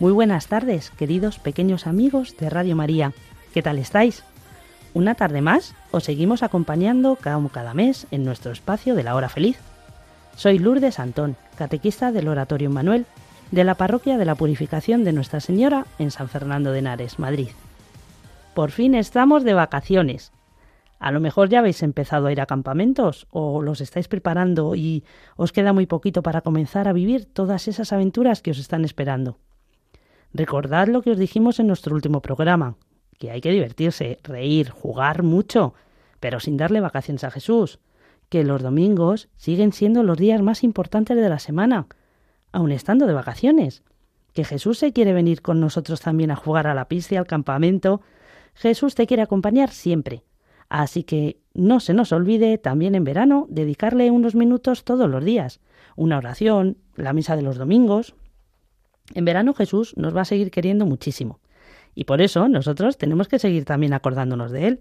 Muy 0.00 0.12
buenas 0.12 0.46
tardes, 0.46 0.88
queridos 0.92 1.38
pequeños 1.38 1.86
amigos 1.86 2.34
de 2.38 2.48
Radio 2.48 2.74
María. 2.74 3.12
¿Qué 3.52 3.60
tal 3.60 3.78
estáis? 3.78 4.24
Una 4.94 5.14
tarde 5.14 5.42
más 5.42 5.74
os 5.90 6.04
seguimos 6.04 6.42
acompañando 6.42 7.16
cada 7.16 7.74
mes 7.74 8.06
en 8.10 8.24
nuestro 8.24 8.50
espacio 8.50 8.94
de 8.94 9.02
la 9.02 9.14
hora 9.14 9.28
feliz. 9.28 9.58
Soy 10.36 10.58
Lourdes 10.58 10.98
Antón, 10.98 11.36
catequista 11.54 12.12
del 12.12 12.28
Oratorio 12.28 12.70
Manuel, 12.70 13.04
de 13.50 13.62
la 13.62 13.74
Parroquia 13.74 14.16
de 14.16 14.24
la 14.24 14.36
Purificación 14.36 15.04
de 15.04 15.12
Nuestra 15.12 15.40
Señora 15.40 15.84
en 15.98 16.10
San 16.10 16.30
Fernando 16.30 16.72
de 16.72 16.78
Henares, 16.78 17.18
Madrid. 17.18 17.50
Por 18.54 18.70
fin 18.70 18.94
estamos 18.94 19.44
de 19.44 19.52
vacaciones. 19.52 20.32
A 20.98 21.12
lo 21.12 21.20
mejor 21.20 21.50
ya 21.50 21.58
habéis 21.58 21.82
empezado 21.82 22.28
a 22.28 22.32
ir 22.32 22.40
a 22.40 22.46
campamentos 22.46 23.26
o 23.28 23.60
los 23.60 23.82
estáis 23.82 24.08
preparando 24.08 24.74
y 24.74 25.04
os 25.36 25.52
queda 25.52 25.74
muy 25.74 25.84
poquito 25.84 26.22
para 26.22 26.40
comenzar 26.40 26.88
a 26.88 26.94
vivir 26.94 27.26
todas 27.26 27.68
esas 27.68 27.92
aventuras 27.92 28.40
que 28.40 28.52
os 28.52 28.58
están 28.58 28.86
esperando. 28.86 29.36
Recordad 30.32 30.88
lo 30.88 31.02
que 31.02 31.10
os 31.10 31.18
dijimos 31.18 31.58
en 31.58 31.66
nuestro 31.66 31.94
último 31.94 32.22
programa, 32.22 32.76
que 33.18 33.30
hay 33.30 33.40
que 33.40 33.50
divertirse, 33.50 34.18
reír, 34.22 34.70
jugar 34.70 35.22
mucho, 35.22 35.74
pero 36.20 36.40
sin 36.40 36.56
darle 36.56 36.80
vacaciones 36.80 37.24
a 37.24 37.30
Jesús, 37.30 37.80
que 38.28 38.44
los 38.44 38.62
domingos 38.62 39.28
siguen 39.36 39.72
siendo 39.72 40.02
los 40.02 40.16
días 40.16 40.40
más 40.40 40.62
importantes 40.62 41.16
de 41.16 41.28
la 41.28 41.38
semana, 41.38 41.86
aun 42.52 42.70
estando 42.70 43.06
de 43.06 43.12
vacaciones, 43.12 43.82
que 44.32 44.44
Jesús 44.44 44.78
se 44.78 44.92
quiere 44.92 45.12
venir 45.12 45.42
con 45.42 45.60
nosotros 45.60 46.00
también 46.00 46.30
a 46.30 46.36
jugar 46.36 46.66
a 46.66 46.74
la 46.74 46.86
pista 46.86 47.14
y 47.14 47.18
al 47.18 47.26
campamento, 47.26 48.00
Jesús 48.54 48.94
te 48.94 49.06
quiere 49.06 49.22
acompañar 49.22 49.70
siempre. 49.70 50.22
Así 50.68 51.02
que 51.02 51.40
no 51.52 51.80
se 51.80 51.94
nos 51.94 52.12
olvide 52.12 52.56
también 52.56 52.94
en 52.94 53.02
verano 53.02 53.46
dedicarle 53.50 54.10
unos 54.12 54.36
minutos 54.36 54.84
todos 54.84 55.10
los 55.10 55.24
días, 55.24 55.60
una 55.96 56.18
oración, 56.18 56.78
la 56.94 57.12
misa 57.12 57.34
de 57.34 57.42
los 57.42 57.58
domingos, 57.58 58.14
en 59.14 59.24
verano 59.24 59.54
Jesús 59.54 59.94
nos 59.96 60.16
va 60.16 60.22
a 60.22 60.26
seguir 60.26 60.50
queriendo 60.50 60.86
muchísimo. 60.86 61.40
Y 61.94 62.04
por 62.04 62.20
eso 62.20 62.48
nosotros 62.48 62.98
tenemos 62.98 63.28
que 63.28 63.38
seguir 63.38 63.64
también 63.64 63.92
acordándonos 63.92 64.50
de 64.52 64.68
Él. 64.68 64.80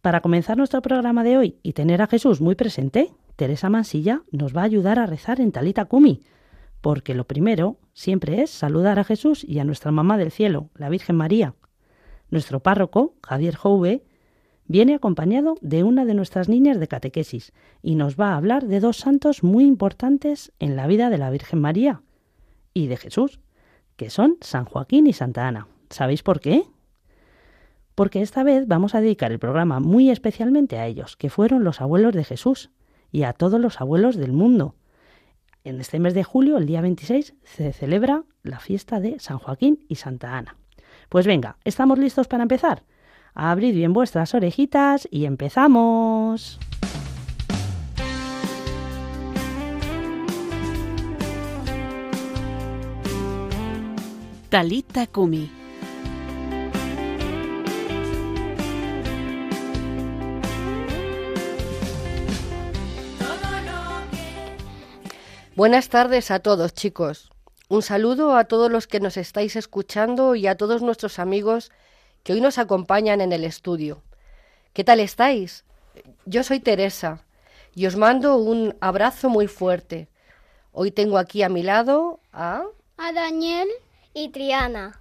Para 0.00 0.20
comenzar 0.20 0.56
nuestro 0.56 0.82
programa 0.82 1.24
de 1.24 1.38
hoy 1.38 1.58
y 1.62 1.72
tener 1.72 2.02
a 2.02 2.06
Jesús 2.06 2.40
muy 2.40 2.54
presente, 2.54 3.12
Teresa 3.36 3.70
Mansilla 3.70 4.22
nos 4.30 4.54
va 4.54 4.62
a 4.62 4.64
ayudar 4.64 4.98
a 4.98 5.06
rezar 5.06 5.40
en 5.40 5.52
Talita 5.52 5.84
Kumi, 5.84 6.22
porque 6.80 7.14
lo 7.14 7.24
primero 7.24 7.78
siempre 7.92 8.42
es 8.42 8.50
saludar 8.50 8.98
a 8.98 9.04
Jesús 9.04 9.44
y 9.44 9.58
a 9.58 9.64
nuestra 9.64 9.92
mamá 9.92 10.18
del 10.18 10.32
cielo, 10.32 10.70
la 10.74 10.88
Virgen 10.88 11.16
María. 11.16 11.54
Nuestro 12.30 12.60
párroco, 12.60 13.14
Javier 13.22 13.54
Jouve, 13.54 14.04
viene 14.66 14.94
acompañado 14.94 15.56
de 15.60 15.82
una 15.82 16.04
de 16.04 16.14
nuestras 16.14 16.48
niñas 16.48 16.80
de 16.80 16.88
catequesis 16.88 17.52
y 17.82 17.94
nos 17.94 18.16
va 18.16 18.30
a 18.32 18.36
hablar 18.36 18.66
de 18.66 18.80
dos 18.80 18.96
santos 18.96 19.42
muy 19.42 19.64
importantes 19.64 20.52
en 20.58 20.76
la 20.76 20.86
vida 20.86 21.10
de 21.10 21.18
la 21.18 21.30
Virgen 21.30 21.60
María, 21.60 22.02
y 22.74 22.86
de 22.86 22.96
Jesús, 22.96 23.40
que 23.96 24.10
son 24.10 24.36
San 24.40 24.64
Joaquín 24.64 25.06
y 25.06 25.12
Santa 25.12 25.46
Ana. 25.46 25.68
¿Sabéis 25.90 26.22
por 26.22 26.40
qué? 26.40 26.64
Porque 27.94 28.22
esta 28.22 28.42
vez 28.42 28.66
vamos 28.66 28.94
a 28.94 29.00
dedicar 29.00 29.32
el 29.32 29.38
programa 29.38 29.80
muy 29.80 30.10
especialmente 30.10 30.78
a 30.78 30.86
ellos, 30.86 31.16
que 31.16 31.30
fueron 31.30 31.64
los 31.64 31.80
abuelos 31.80 32.14
de 32.14 32.24
Jesús, 32.24 32.70
y 33.10 33.24
a 33.24 33.34
todos 33.34 33.60
los 33.60 33.80
abuelos 33.80 34.16
del 34.16 34.32
mundo. 34.32 34.74
En 35.64 35.80
este 35.80 36.00
mes 36.00 36.14
de 36.14 36.24
julio, 36.24 36.56
el 36.56 36.66
día 36.66 36.80
26, 36.80 37.34
se 37.44 37.72
celebra 37.72 38.24
la 38.42 38.58
fiesta 38.58 38.98
de 38.98 39.20
San 39.20 39.38
Joaquín 39.38 39.84
y 39.88 39.96
Santa 39.96 40.36
Ana. 40.36 40.56
Pues 41.08 41.26
venga, 41.26 41.58
¿estamos 41.64 41.98
listos 41.98 42.26
para 42.26 42.42
empezar? 42.42 42.82
Abrid 43.34 43.74
bien 43.74 43.92
vuestras 43.92 44.34
orejitas 44.34 45.06
y 45.10 45.26
empezamos. 45.26 46.58
Talita 54.52 55.06
Kumi. 55.06 55.50
Buenas 65.56 65.88
tardes 65.88 66.30
a 66.30 66.40
todos, 66.40 66.74
chicos. 66.74 67.30
Un 67.70 67.80
saludo 67.80 68.36
a 68.36 68.44
todos 68.44 68.70
los 68.70 68.86
que 68.86 69.00
nos 69.00 69.16
estáis 69.16 69.56
escuchando 69.56 70.34
y 70.34 70.46
a 70.46 70.58
todos 70.58 70.82
nuestros 70.82 71.18
amigos 71.18 71.72
que 72.22 72.34
hoy 72.34 72.42
nos 72.42 72.58
acompañan 72.58 73.22
en 73.22 73.32
el 73.32 73.44
estudio. 73.44 74.02
¿Qué 74.74 74.84
tal 74.84 75.00
estáis? 75.00 75.64
Yo 76.26 76.44
soy 76.44 76.60
Teresa 76.60 77.24
y 77.74 77.86
os 77.86 77.96
mando 77.96 78.36
un 78.36 78.76
abrazo 78.82 79.30
muy 79.30 79.46
fuerte. 79.46 80.10
Hoy 80.72 80.90
tengo 80.90 81.16
aquí 81.16 81.42
a 81.42 81.48
mi 81.48 81.62
lado 81.62 82.20
a... 82.34 82.64
a 82.98 83.12
Daniel 83.14 83.70
y 84.14 84.30
Triana. 84.30 85.00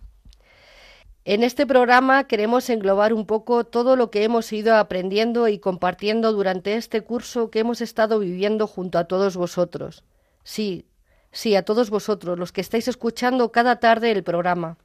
En 1.24 1.44
este 1.44 1.68
programa 1.68 2.24
queremos 2.24 2.70
englobar 2.70 3.14
un 3.14 3.28
poco 3.28 3.64
todo 3.64 3.96
lo 3.96 4.10
que 4.10 4.24
hemos 4.24 4.52
ido 4.52 4.76
aprendiendo 4.76 5.48
y 5.48 5.60
compartiendo 5.60 6.34
durante 6.34 6.76
este 6.76 7.02
curso 7.02 7.52
que 7.52 7.60
hemos 7.60 7.80
estado 7.82 8.18
viviendo 8.18 8.66
junto 8.66 8.98
a 8.98 9.04
todos 9.04 9.38
vosotros. 9.38 10.04
Sí, 10.44 10.86
sí, 11.32 11.56
a 11.56 11.64
todos 11.64 11.92
vosotros, 11.92 12.40
los 12.40 12.52
que 12.52 12.62
estáis 12.62 12.88
escuchando 12.88 13.52
cada 13.52 13.80
tarde 13.80 14.12
el 14.12 14.24
programa. 14.24 14.78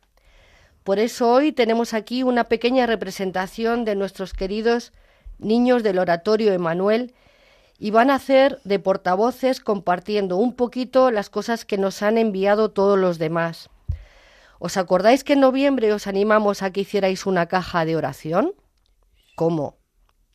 Por 0.84 0.98
eso 0.98 1.32
hoy 1.32 1.52
tenemos 1.52 1.94
aquí 1.94 2.22
una 2.22 2.44
pequeña 2.44 2.86
representación 2.86 3.86
de 3.86 3.96
nuestros 3.96 4.34
queridos 4.34 4.92
niños 5.38 5.82
del 5.82 5.98
oratorio 5.98 6.52
Emanuel 6.52 7.14
y 7.78 7.90
van 7.90 8.10
a 8.10 8.16
hacer 8.16 8.60
de 8.64 8.78
portavoces 8.78 9.60
compartiendo 9.60 10.36
un 10.36 10.54
poquito 10.54 11.10
las 11.10 11.30
cosas 11.30 11.64
que 11.64 11.78
nos 11.78 12.02
han 12.02 12.18
enviado 12.18 12.70
todos 12.70 12.98
los 12.98 13.18
demás. 13.18 13.70
¿Os 14.58 14.76
acordáis 14.76 15.24
que 15.24 15.34
en 15.34 15.40
noviembre 15.40 15.92
os 15.92 16.06
animamos 16.06 16.62
a 16.62 16.70
que 16.70 16.80
hicierais 16.80 17.26
una 17.26 17.46
caja 17.46 17.84
de 17.84 17.96
oración? 17.96 18.54
¿Cómo? 19.34 19.76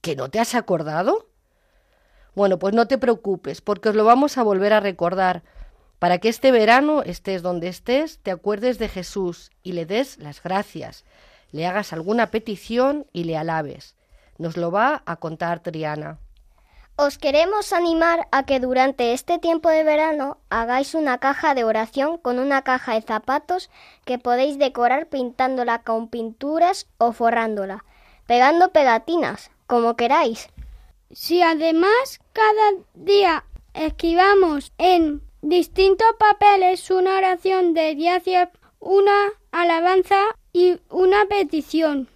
¿Que 0.01 0.15
no 0.15 0.29
te 0.29 0.39
has 0.39 0.55
acordado? 0.55 1.29
Bueno, 2.35 2.59
pues 2.59 2.73
no 2.73 2.87
te 2.87 2.97
preocupes, 2.97 3.61
porque 3.61 3.89
os 3.89 3.95
lo 3.95 4.05
vamos 4.05 4.37
a 4.37 4.43
volver 4.43 4.73
a 4.73 4.79
recordar, 4.79 5.43
para 5.99 6.17
que 6.17 6.29
este 6.29 6.51
verano, 6.51 7.03
estés 7.03 7.41
donde 7.41 7.67
estés, 7.67 8.19
te 8.23 8.31
acuerdes 8.31 8.79
de 8.79 8.89
Jesús 8.89 9.51
y 9.61 9.73
le 9.73 9.85
des 9.85 10.17
las 10.17 10.41
gracias, 10.41 11.05
le 11.51 11.67
hagas 11.67 11.93
alguna 11.93 12.31
petición 12.31 13.05
y 13.11 13.25
le 13.25 13.37
alabes. 13.37 13.95
Nos 14.37 14.57
lo 14.57 14.71
va 14.71 15.03
a 15.05 15.17
contar 15.17 15.59
Triana. 15.59 16.19
Os 16.97 17.17
queremos 17.17 17.73
animar 17.73 18.27
a 18.31 18.45
que 18.45 18.59
durante 18.59 19.13
este 19.13 19.39
tiempo 19.39 19.69
de 19.69 19.83
verano 19.83 20.37
hagáis 20.49 20.93
una 20.93 21.17
caja 21.17 21.55
de 21.55 21.63
oración 21.63 22.17
con 22.17 22.37
una 22.37 22.61
caja 22.63 22.93
de 22.93 23.01
zapatos 23.01 23.69
que 24.05 24.19
podéis 24.19 24.59
decorar 24.59 25.07
pintándola 25.07 25.81
con 25.81 26.09
pinturas 26.09 26.87
o 26.97 27.11
forrándola, 27.11 27.85
pegando 28.27 28.71
pegatinas, 28.71 29.49
como 29.67 29.95
queráis. 29.95 30.49
Si 31.11 31.41
además 31.41 32.19
cada 32.33 32.71
día 32.93 33.45
escribamos 33.73 34.71
en 34.77 35.21
distintos 35.41 36.07
papeles 36.19 36.91
una 36.91 37.17
oración 37.17 37.73
de 37.73 37.95
gracias, 37.95 38.49
una 38.79 39.29
alabanza 39.51 40.21
y 40.53 40.79
una 40.89 41.25
petición. 41.25 42.07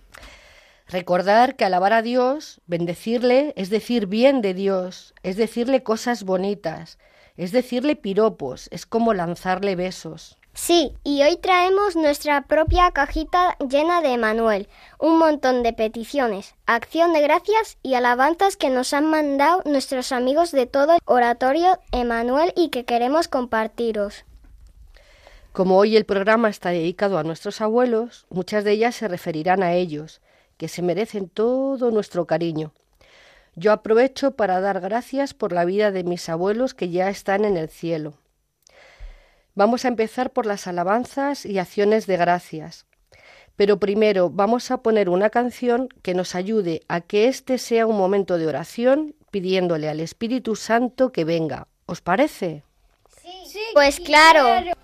Recordar 0.87 1.55
que 1.55 1.65
alabar 1.65 1.93
a 1.93 2.03
Dios, 2.03 2.61
bendecirle, 2.67 3.53
es 3.55 3.69
decir 3.69 4.05
bien 4.05 4.41
de 4.41 4.53
Dios, 4.53 5.15
es 5.23 5.35
decirle 5.35 5.81
cosas 5.81 6.23
bonitas, 6.23 6.99
es 7.37 7.51
decirle 7.51 7.95
piropos, 7.95 8.67
es 8.71 8.85
como 8.85 9.13
lanzarle 9.13 9.75
besos. 9.75 10.37
Sí, 10.53 10.93
y 11.03 11.21
hoy 11.23 11.35
traemos 11.35 11.97
nuestra 11.97 12.43
propia 12.43 12.91
cajita 12.91 13.57
llena 13.57 14.01
de 14.01 14.17
Manuel, 14.17 14.69
un 14.99 15.17
montón 15.17 15.63
de 15.63 15.73
peticiones, 15.73 16.55
acción 16.65 17.11
de 17.11 17.21
gracias 17.21 17.77
y 17.83 17.95
alabanzas 17.95 18.55
que 18.55 18.69
nos 18.69 18.93
han 18.93 19.09
mandado 19.09 19.63
nuestros 19.65 20.13
amigos 20.13 20.51
de 20.51 20.65
todo 20.65 20.93
el 20.93 21.01
oratorio 21.03 21.79
Emanuel 21.91 22.53
y 22.55 22.69
que 22.69 22.85
queremos 22.85 23.27
compartiros. 23.27 24.23
Como 25.51 25.77
hoy 25.77 25.97
el 25.97 26.05
programa 26.05 26.47
está 26.47 26.69
dedicado 26.69 27.17
a 27.17 27.23
nuestros 27.23 27.59
abuelos, 27.59 28.25
muchas 28.29 28.63
de 28.63 28.71
ellas 28.71 28.95
se 28.95 29.09
referirán 29.09 29.61
a 29.61 29.73
ellos, 29.73 30.21
que 30.57 30.67
se 30.67 30.81
merecen 30.81 31.29
todo 31.29 31.91
nuestro 31.91 32.25
cariño. 32.25 32.73
Yo 33.55 33.71
aprovecho 33.71 34.31
para 34.31 34.59
dar 34.59 34.81
gracias 34.81 35.33
por 35.33 35.53
la 35.53 35.65
vida 35.65 35.91
de 35.91 36.03
mis 36.03 36.27
abuelos 36.27 36.73
que 36.73 36.89
ya 36.89 37.09
están 37.09 37.45
en 37.45 37.55
el 37.57 37.69
cielo. 37.69 38.13
Vamos 39.53 39.85
a 39.85 39.87
empezar 39.87 40.31
por 40.31 40.45
las 40.45 40.67
alabanzas 40.67 41.45
y 41.45 41.59
acciones 41.59 42.07
de 42.07 42.17
gracias. 42.17 42.85
Pero 43.55 43.79
primero 43.79 44.29
vamos 44.29 44.69
a 44.69 44.81
poner 44.81 45.07
una 45.07 45.29
canción 45.29 45.87
que 46.01 46.13
nos 46.13 46.35
ayude 46.35 46.81
a 46.89 46.99
que 46.99 47.27
este 47.29 47.57
sea 47.57 47.87
un 47.87 47.97
momento 47.97 48.37
de 48.37 48.47
oración 48.47 49.15
pidiéndole 49.31 49.87
al 49.87 50.01
Espíritu 50.01 50.57
Santo 50.57 51.13
que 51.13 51.23
venga. 51.23 51.67
¿Os 51.85 52.01
parece? 52.01 52.63
Pues 53.73 53.99
claro. 54.01 54.75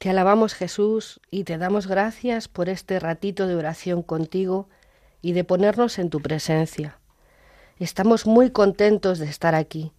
Te 0.00 0.08
alabamos 0.08 0.54
Jesús 0.54 1.20
y 1.30 1.44
te 1.44 1.58
damos 1.58 1.86
gracias 1.86 2.48
por 2.48 2.70
este 2.70 2.98
ratito 2.98 3.46
de 3.46 3.54
oración 3.54 4.02
contigo 4.02 4.66
y 5.20 5.32
de 5.32 5.44
ponernos 5.44 5.98
en 5.98 6.08
tu 6.08 6.20
presencia. 6.20 6.98
Estamos 7.78 8.24
muy 8.24 8.48
contentos 8.48 9.18
de 9.18 9.26
estar 9.26 9.54
aquí. 9.54 9.92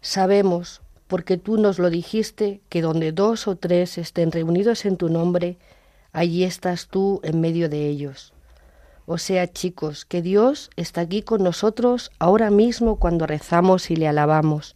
Sabemos, 0.00 0.82
porque 1.06 1.36
tú 1.36 1.56
nos 1.56 1.78
lo 1.78 1.88
dijiste, 1.88 2.60
que 2.68 2.82
donde 2.82 3.12
dos 3.12 3.46
o 3.46 3.54
tres 3.54 3.96
estén 3.96 4.32
reunidos 4.32 4.84
en 4.84 4.96
tu 4.96 5.08
nombre, 5.08 5.56
allí 6.12 6.42
estás 6.42 6.88
tú 6.88 7.20
en 7.22 7.40
medio 7.40 7.68
de 7.68 7.86
ellos. 7.86 8.32
O 9.06 9.18
sea, 9.18 9.46
chicos, 9.46 10.04
que 10.04 10.20
Dios 10.20 10.68
está 10.74 11.02
aquí 11.02 11.22
con 11.22 11.44
nosotros 11.44 12.10
ahora 12.18 12.50
mismo 12.50 12.96
cuando 12.98 13.24
rezamos 13.24 13.92
y 13.92 13.94
le 13.94 14.08
alabamos. 14.08 14.74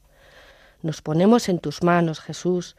Nos 0.83 1.03
ponemos 1.03 1.49
en 1.49 1.59
tus 1.59 1.83
manos, 1.83 2.21
Jesús. 2.21 2.77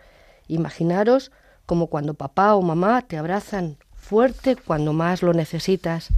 Imaginaros 0.47 1.33
como 1.65 1.87
cuando 1.87 2.13
papá 2.13 2.55
o 2.55 2.61
mamá 2.61 3.01
te 3.01 3.17
abrazan 3.17 3.77
fuerte 3.95 4.55
cuando 4.55 4.93
más 4.93 5.23
lo 5.23 5.33
necesitas 5.33 6.09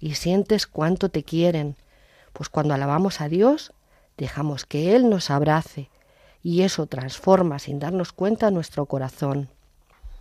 y 0.00 0.14
sientes 0.14 0.66
cuánto 0.66 1.08
te 1.08 1.22
quieren. 1.22 1.76
Pues 2.32 2.48
cuando 2.48 2.74
alabamos 2.74 3.20
a 3.20 3.28
Dios, 3.28 3.72
dejamos 4.16 4.64
que 4.64 4.94
Él 4.96 5.08
nos 5.08 5.30
abrace 5.30 5.90
y 6.42 6.62
eso 6.62 6.86
transforma 6.86 7.58
sin 7.58 7.78
darnos 7.78 8.12
cuenta 8.12 8.50
nuestro 8.50 8.86
corazón. 8.86 9.48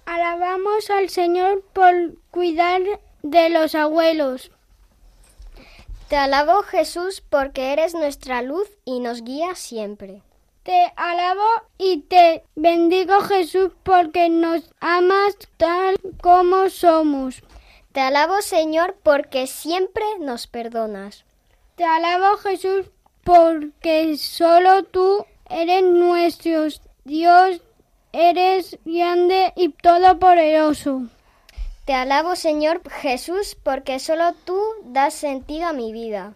Alabamos 0.06 0.90
al 0.90 1.10
Señor 1.10 1.64
por 1.74 1.94
cuidar 2.32 2.82
de 3.24 3.50
los 3.50 3.76
abuelos. 3.76 4.52
Te 6.08 6.16
alabo 6.16 6.64
Jesús 6.64 7.22
porque 7.30 7.74
eres 7.74 7.94
nuestra 7.94 8.42
luz 8.42 8.70
y 8.86 9.02
nos 9.02 9.24
guía 9.24 9.56
siempre. 9.56 10.22
Te 10.68 10.92
alabo 10.98 11.48
y 11.78 12.02
te 12.02 12.44
bendigo 12.56 13.22
Jesús 13.22 13.72
porque 13.84 14.28
nos 14.28 14.70
amas 14.82 15.38
tal 15.56 15.96
como 16.22 16.70
somos. 16.70 17.42
Te 17.94 18.02
alabo 18.02 18.42
Señor 18.42 18.98
porque 19.02 19.48
siempre 19.48 20.04
nos 20.20 20.46
perdonas. 20.48 21.24
Te 21.78 21.86
alabo 21.86 22.36
Jesús 22.36 22.88
porque 23.24 24.18
solo 24.18 24.84
tú 24.84 25.26
eres 25.50 25.84
nuestro 25.84 26.68
Dios, 27.06 27.62
eres 28.12 28.78
grande 28.84 29.54
y 29.56 29.70
todopoderoso. 29.70 31.04
Te 31.86 31.94
alabo 31.94 32.36
Señor 32.36 32.82
Jesús 32.90 33.56
porque 33.56 34.00
solo 34.00 34.34
tú 34.44 34.62
das 34.84 35.14
sentido 35.14 35.68
a 35.68 35.72
mi 35.72 35.94
vida. 35.94 36.34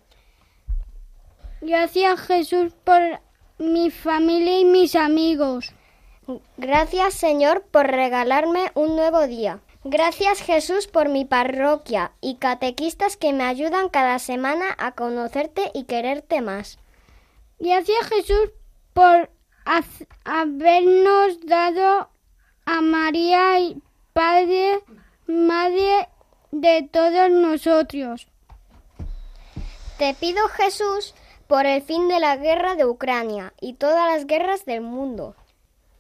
Gracias 1.60 2.22
Jesús 2.22 2.72
por 2.86 3.20
mi 3.62 3.92
familia 3.92 4.60
y 4.60 4.66
mis 4.66 4.96
amigos. 4.96 5.74
Gracias 6.58 7.14
Señor 7.14 7.64
por 7.72 7.88
regalarme 7.88 8.72
un 8.74 8.96
nuevo 8.96 9.28
día. 9.28 9.60
Gracias 9.84 10.42
Jesús 10.42 10.88
por 10.88 11.10
mi 11.10 11.26
parroquia 11.26 12.12
y 12.22 12.36
catequistas 12.36 13.18
que 13.18 13.34
me 13.34 13.44
ayudan 13.44 13.90
cada 13.90 14.20
semana 14.20 14.66
a 14.78 14.94
conocerte 14.94 15.72
y 15.74 15.84
quererte 15.84 16.42
más. 16.42 16.80
Gracias 17.60 18.08
Jesús 18.08 18.52
por 18.94 19.30
habernos 20.24 21.46
dado 21.46 22.10
a 22.66 22.82
María 22.82 23.60
y 23.60 23.82
Padre, 24.14 24.84
Madre 25.28 26.10
de 26.52 26.90
todos 26.92 27.30
nosotros. 27.30 28.28
Te 29.98 30.14
pido 30.16 30.48
Jesús 30.50 31.14
por 31.52 31.66
el 31.66 31.82
fin 31.82 32.08
de 32.08 32.22
la 32.22 32.38
guerra 32.38 32.76
de 32.76 32.86
Ucrania 32.86 33.54
y 33.60 33.74
todas 33.74 34.08
las 34.08 34.26
guerras 34.26 34.64
del 34.64 34.80
mundo. 34.80 35.36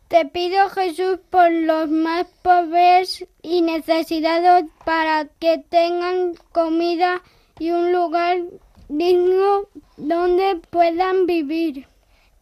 Te 0.08 0.24
pido 0.24 0.70
Jesús 0.70 1.20
por 1.29 1.51
los 1.51 1.89
más 1.89 2.25
pobres 2.41 3.27
y 3.41 3.62
necesitados 3.62 4.63
para 4.86 5.25
que 5.25 5.58
tengan 5.58 6.36
comida 6.53 7.22
y 7.60 7.72
un 7.72 7.91
lugar 7.91 8.38
digno 8.88 9.65
donde 9.98 10.62
puedan 10.70 11.25
vivir. 11.25 11.86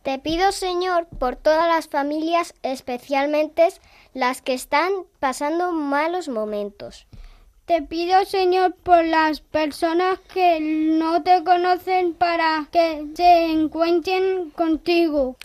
Te 0.04 0.20
pido 0.20 0.52
Señor 0.52 1.08
por 1.08 1.36
todas 1.36 1.68
las 1.68 1.88
familias, 1.88 2.54
especialmente 2.62 3.70
las 4.14 4.44
que 4.44 4.54
están 4.54 4.92
pasando 5.20 5.72
malos 5.72 6.30
momentos. 6.30 7.08
Te 7.70 7.84
pido, 7.84 8.26
Señor, 8.26 8.74
por 8.82 9.06
las 9.06 9.42
personas 9.42 10.18
que 10.34 10.60
no 10.60 11.22
te 11.22 11.44
conocen 11.44 12.16
para 12.16 12.68
que 12.72 13.06
se 13.14 13.46
encuentren 13.46 14.50
contigo. 14.50 15.36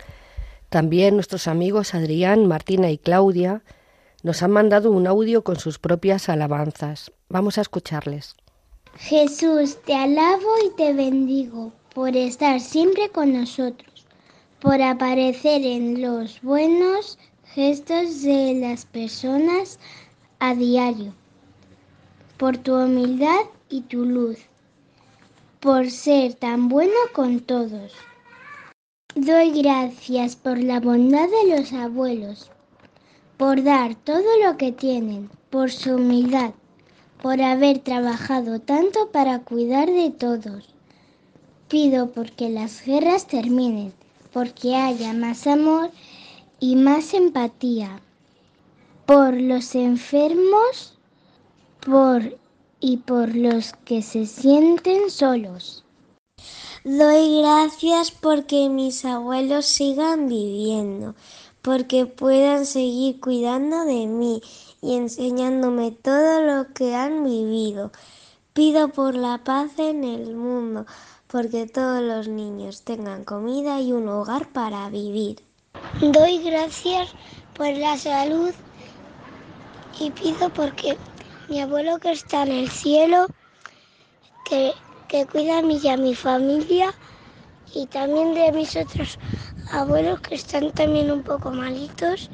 También 0.70 1.16
nuestros 1.16 1.48
amigos 1.48 1.94
Adrián, 1.94 2.46
Martina 2.46 2.90
y 2.90 2.96
Claudia 2.96 3.62
Nos 4.22 4.42
han 4.42 4.52
mandado 4.52 4.90
un 4.90 5.06
audio 5.06 5.44
con 5.44 5.58
sus 5.58 5.78
propias 5.78 6.30
alabanzas. 6.30 7.12
Vamos 7.28 7.58
a 7.58 7.60
escucharles. 7.60 8.36
Jesús, 8.96 9.76
te 9.84 9.94
alabo 9.94 10.48
y 10.66 10.74
te 10.78 10.94
bendigo 10.94 11.74
por 11.94 12.16
estar 12.16 12.58
siempre 12.58 13.10
con 13.10 13.34
nosotros, 13.34 14.06
por 14.60 14.80
aparecer 14.80 15.60
en 15.62 16.00
los 16.00 16.40
buenos 16.40 17.18
gestos 17.52 18.22
de 18.22 18.54
las 18.54 18.86
personas 18.86 19.78
a 20.38 20.54
diario, 20.54 21.12
por 22.36 22.58
tu 22.58 22.74
humildad 22.74 23.42
y 23.68 23.82
tu 23.82 24.04
luz, 24.04 24.38
por 25.60 25.90
ser 25.90 26.34
tan 26.34 26.68
bueno 26.68 26.94
con 27.12 27.40
todos. 27.40 27.92
Doy 29.14 29.62
gracias 29.62 30.34
por 30.34 30.58
la 30.58 30.80
bondad 30.80 31.28
de 31.28 31.56
los 31.56 31.72
abuelos, 31.72 32.50
por 33.36 33.62
dar 33.62 33.94
todo 33.94 34.24
lo 34.44 34.56
que 34.56 34.72
tienen, 34.72 35.30
por 35.50 35.70
su 35.70 35.94
humildad, 35.94 36.52
por 37.22 37.40
haber 37.40 37.78
trabajado 37.78 38.58
tanto 38.58 39.10
para 39.12 39.38
cuidar 39.38 39.88
de 39.88 40.10
todos. 40.10 40.74
Pido 41.68 42.10
porque 42.10 42.50
las 42.50 42.84
guerras 42.84 43.28
terminen, 43.28 43.92
porque 44.32 44.74
haya 44.74 45.12
más 45.12 45.46
amor 45.46 45.90
y 46.58 46.74
más 46.74 47.14
empatía. 47.14 48.00
Por 49.06 49.40
los 49.40 49.74
enfermos, 49.74 50.93
por 51.84 52.38
y 52.80 52.96
por 52.98 53.34
los 53.34 53.72
que 53.84 54.02
se 54.02 54.26
sienten 54.26 55.10
solos. 55.10 55.84
Doy 56.84 57.40
gracias 57.40 58.10
porque 58.10 58.68
mis 58.68 59.04
abuelos 59.04 59.66
sigan 59.66 60.28
viviendo, 60.28 61.14
porque 61.62 62.06
puedan 62.06 62.66
seguir 62.66 63.20
cuidando 63.20 63.84
de 63.84 64.06
mí 64.06 64.42
y 64.82 64.96
enseñándome 64.96 65.92
todo 65.92 66.42
lo 66.42 66.72
que 66.72 66.94
han 66.94 67.24
vivido. 67.24 67.92
Pido 68.52 68.88
por 68.88 69.14
la 69.14 69.42
paz 69.44 69.78
en 69.78 70.04
el 70.04 70.34
mundo, 70.36 70.86
porque 71.26 71.66
todos 71.66 72.02
los 72.02 72.28
niños 72.28 72.82
tengan 72.82 73.24
comida 73.24 73.80
y 73.80 73.92
un 73.92 74.08
hogar 74.08 74.48
para 74.52 74.88
vivir. 74.90 75.42
Doy 76.00 76.38
gracias 76.38 77.10
por 77.54 77.68
la 77.68 77.98
salud 77.98 78.52
y 79.98 80.10
pido 80.10 80.50
porque 80.50 80.96
mi 81.48 81.60
abuelo 81.60 81.98
que 81.98 82.12
está 82.12 82.42
en 82.42 82.52
el 82.52 82.70
cielo, 82.70 83.26
que, 84.48 84.72
que 85.08 85.26
cuida 85.26 85.58
a 85.58 85.62
mí 85.62 85.80
y 85.82 85.88
a 85.88 85.96
mi 85.96 86.14
familia 86.14 86.94
y 87.74 87.86
también 87.86 88.34
de 88.34 88.52
mis 88.52 88.76
otros 88.76 89.18
abuelos 89.70 90.20
que 90.20 90.34
están 90.34 90.70
también 90.72 91.10
un 91.10 91.22
poco 91.22 91.50
malitos. 91.50 92.30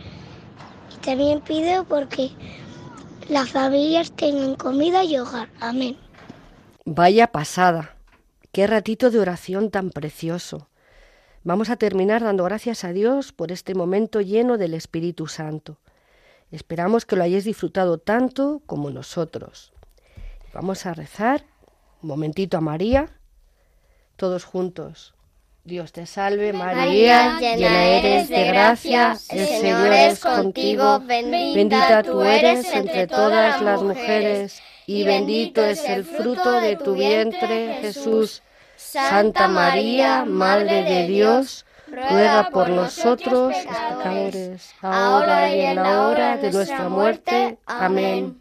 Y 0.95 0.99
también 1.00 1.40
pido 1.40 1.85
porque 1.85 2.31
las 3.29 3.50
familias 3.50 4.12
tengan 4.12 4.55
comida 4.57 5.05
y 5.05 5.19
hogar. 5.19 5.49
Amén. 5.61 5.97
Vaya 6.85 7.29
pasada. 7.29 7.97
Qué 8.52 8.67
ratito 8.67 9.11
de 9.11 9.21
oración 9.21 9.71
tan 9.71 9.90
precioso. 9.90 10.69
Vamos 11.43 11.71
a 11.71 11.76
terminar 11.76 12.23
dando 12.23 12.45
gracias 12.45 12.85
a 12.85 12.93
Dios 12.93 13.33
por 13.33 13.52
este 13.52 13.75
momento 13.75 14.21
lleno 14.21 14.59
del 14.59 14.75
Espíritu 14.75 15.26
Santo. 15.26 15.79
Esperamos 16.50 17.07
que 17.07 17.16
lo 17.16 17.23
hayáis 17.23 17.45
disfrutado 17.45 17.99
tanto 17.99 18.62
como 18.66 18.90
nosotros. 18.90 19.73
Vamos 20.52 20.85
a 20.87 20.95
rezar 20.95 21.45
un 22.02 22.09
momentito 22.09 22.57
a 22.57 22.61
María, 22.61 23.09
todos 24.16 24.45
juntos. 24.45 25.14
Dios 25.62 25.92
te 25.92 26.07
salve 26.07 26.52
María, 26.52 27.38
llena 27.38 27.85
eres 27.85 28.28
de 28.28 28.45
gracia, 28.45 29.16
el 29.28 29.47
Señor 29.47 29.92
es 29.92 30.21
contigo, 30.21 31.00
bendita 31.07 32.02
tú 32.02 32.23
eres 32.23 32.73
entre 32.73 33.07
todas 33.07 33.61
las 33.61 33.83
mujeres, 33.83 34.61
y 34.87 35.04
bendito 35.04 35.62
es 35.62 35.85
el 35.85 36.04
fruto 36.04 36.61
de 36.61 36.76
tu 36.76 36.95
vientre, 36.95 37.78
Jesús. 37.83 38.42
Santa 38.76 39.47
María, 39.47 40.25
Madre 40.25 40.83
de 40.83 41.07
Dios, 41.07 41.66
ruega 41.90 42.50
por 42.50 42.68
nosotros 42.70 43.54
pecadores, 43.56 44.75
ahora 44.80 45.54
y 45.54 45.61
en 45.61 45.76
la 45.76 46.09
hora 46.09 46.37
de 46.37 46.52
nuestra 46.52 46.88
muerte. 46.88 47.59
Amén. 47.66 48.40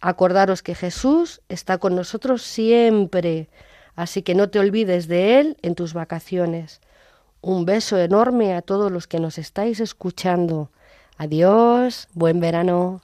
Acordaros 0.00 0.62
que 0.62 0.74
Jesús 0.74 1.42
está 1.48 1.78
con 1.78 1.94
nosotros 1.94 2.42
siempre, 2.42 3.48
así 3.96 4.22
que 4.22 4.34
no 4.34 4.48
te 4.48 4.58
olvides 4.58 5.08
de 5.08 5.40
Él 5.40 5.56
en 5.62 5.74
tus 5.74 5.92
vacaciones. 5.92 6.80
Un 7.42 7.64
beso 7.64 7.98
enorme 7.98 8.54
a 8.54 8.62
todos 8.62 8.90
los 8.90 9.06
que 9.06 9.20
nos 9.20 9.38
estáis 9.38 9.80
escuchando. 9.80 10.70
Adiós, 11.18 12.08
buen 12.14 12.40
verano. 12.40 13.02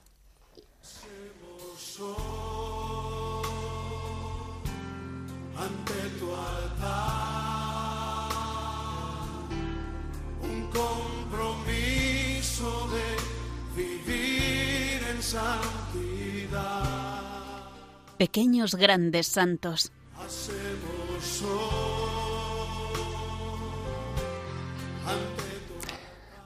Pequeños 18.17 18.73
grandes 18.73 19.27
santos. 19.27 19.91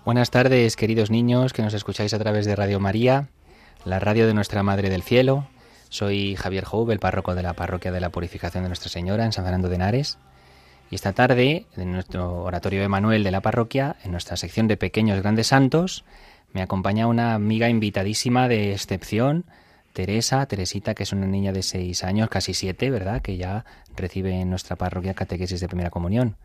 Buenas 0.03 0.31
tardes, 0.31 0.75
queridos 0.75 1.09
niños 1.09 1.53
que 1.53 1.61
nos 1.61 1.73
escucháis 1.73 2.13
a 2.13 2.19
través 2.19 2.45
de 2.45 2.57
Radio 2.57 2.81
María, 2.81 3.29
la 3.85 3.99
radio 3.99 4.27
de 4.27 4.33
nuestra 4.33 4.63
Madre 4.63 4.89
del 4.89 5.01
Cielo. 5.01 5.47
Soy 5.87 6.35
Javier 6.35 6.65
Joub, 6.65 6.91
el 6.91 6.99
párroco 6.99 7.35
de 7.35 7.43
la 7.43 7.53
Parroquia 7.53 7.93
de 7.93 8.01
la 8.01 8.09
Purificación 8.09 8.63
de 8.63 8.69
Nuestra 8.69 8.89
Señora 8.89 9.23
en 9.23 9.31
San 9.31 9.45
Fernando 9.45 9.69
de 9.69 9.75
Henares. 9.75 10.17
Y 10.89 10.95
esta 10.95 11.13
tarde, 11.13 11.67
en 11.77 11.93
nuestro 11.93 12.43
oratorio 12.43 12.83
Emanuel 12.83 13.23
de 13.23 13.31
la 13.31 13.39
parroquia, 13.39 13.95
en 14.03 14.11
nuestra 14.11 14.35
sección 14.35 14.67
de 14.67 14.75
Pequeños 14.75 15.21
Grandes 15.21 15.47
Santos, 15.47 16.03
me 16.51 16.61
acompaña 16.61 17.07
una 17.07 17.33
amiga 17.33 17.69
invitadísima 17.69 18.49
de 18.49 18.73
excepción, 18.73 19.45
Teresa, 19.93 20.45
Teresita, 20.45 20.93
que 20.93 21.03
es 21.03 21.11
una 21.11 21.27
niña 21.27 21.51
de 21.51 21.63
seis 21.63 22.03
años, 22.03 22.29
casi 22.29 22.53
siete, 22.53 22.89
¿verdad? 22.89 23.21
Que 23.21 23.37
ya 23.37 23.65
recibe 23.95 24.31
en 24.39 24.49
nuestra 24.49 24.75
parroquia 24.75 25.13
catequesis 25.13 25.59
de 25.59 25.67
primera 25.67 25.89
comunión. 25.89 26.37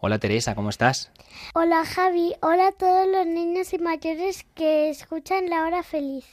Hola 0.00 0.18
Teresa, 0.18 0.54
¿cómo 0.54 0.70
estás? 0.70 1.10
Hola 1.54 1.84
Javi, 1.84 2.34
hola 2.40 2.68
a 2.68 2.72
todos 2.72 3.06
los 3.08 3.26
niños 3.26 3.72
y 3.72 3.78
mayores 3.78 4.44
que 4.54 4.90
escuchan 4.90 5.48
la 5.48 5.64
hora 5.64 5.82
feliz. 5.82 6.24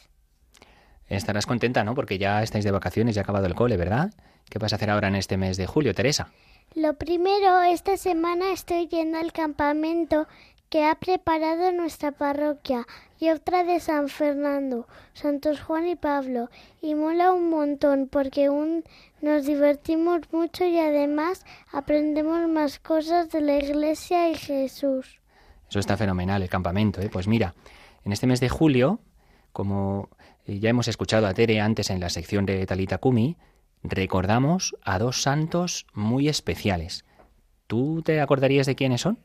Estarás 1.07 1.45
contenta, 1.45 1.83
¿no? 1.83 1.93
Porque 1.93 2.17
ya 2.17 2.41
estáis 2.41 2.63
de 2.63 2.71
vacaciones 2.71 3.15
y 3.15 3.19
ha 3.19 3.23
acabado 3.23 3.45
el 3.45 3.55
cole, 3.55 3.75
¿verdad? 3.77 4.13
¿Qué 4.49 4.59
vas 4.59 4.73
a 4.73 4.77
hacer 4.77 4.89
ahora 4.89 5.09
en 5.09 5.15
este 5.15 5.37
mes 5.37 5.57
de 5.57 5.67
julio, 5.67 5.93
Teresa? 5.93 6.31
Lo 6.73 6.93
primero, 6.93 7.63
esta 7.63 7.97
semana 7.97 8.53
estoy 8.53 8.87
yendo 8.87 9.17
al 9.17 9.33
campamento 9.33 10.27
que 10.71 10.85
ha 10.85 10.95
preparado 10.95 11.73
nuestra 11.73 12.13
parroquia 12.13 12.87
y 13.19 13.29
otra 13.29 13.65
de 13.65 13.81
San 13.81 14.07
Fernando, 14.07 14.87
Santos 15.13 15.59
Juan 15.59 15.85
y 15.85 15.97
Pablo. 15.97 16.49
Y 16.81 16.95
mola 16.95 17.33
un 17.33 17.49
montón 17.49 18.07
porque 18.07 18.49
nos 19.21 19.45
divertimos 19.45 20.21
mucho 20.31 20.63
y 20.63 20.79
además 20.79 21.45
aprendemos 21.73 22.47
más 22.47 22.79
cosas 22.79 23.29
de 23.31 23.41
la 23.41 23.57
iglesia 23.57 24.29
y 24.29 24.35
Jesús. 24.35 25.19
Eso 25.69 25.79
está 25.79 25.97
fenomenal, 25.97 26.41
el 26.41 26.49
campamento, 26.49 27.01
¿eh? 27.01 27.09
Pues 27.11 27.27
mira, 27.27 27.53
en 28.05 28.13
este 28.13 28.25
mes 28.25 28.39
de 28.39 28.47
julio, 28.47 29.01
como 29.51 30.07
eh, 30.45 30.59
ya 30.59 30.69
hemos 30.69 30.87
escuchado 30.87 31.27
a 31.27 31.33
Tere 31.33 31.59
antes 31.59 31.89
en 31.89 31.99
la 31.99 32.09
sección 32.09 32.45
de 32.45 32.65
Talita 32.65 32.97
Kumi, 32.97 33.35
recordamos 33.83 34.73
a 34.83 34.99
dos 34.99 35.21
santos 35.21 35.85
muy 35.93 36.29
especiales. 36.29 37.03
¿Tú 37.67 38.03
te 38.03 38.21
acordarías 38.21 38.67
de 38.67 38.75
quiénes 38.75 39.01
son? 39.01 39.19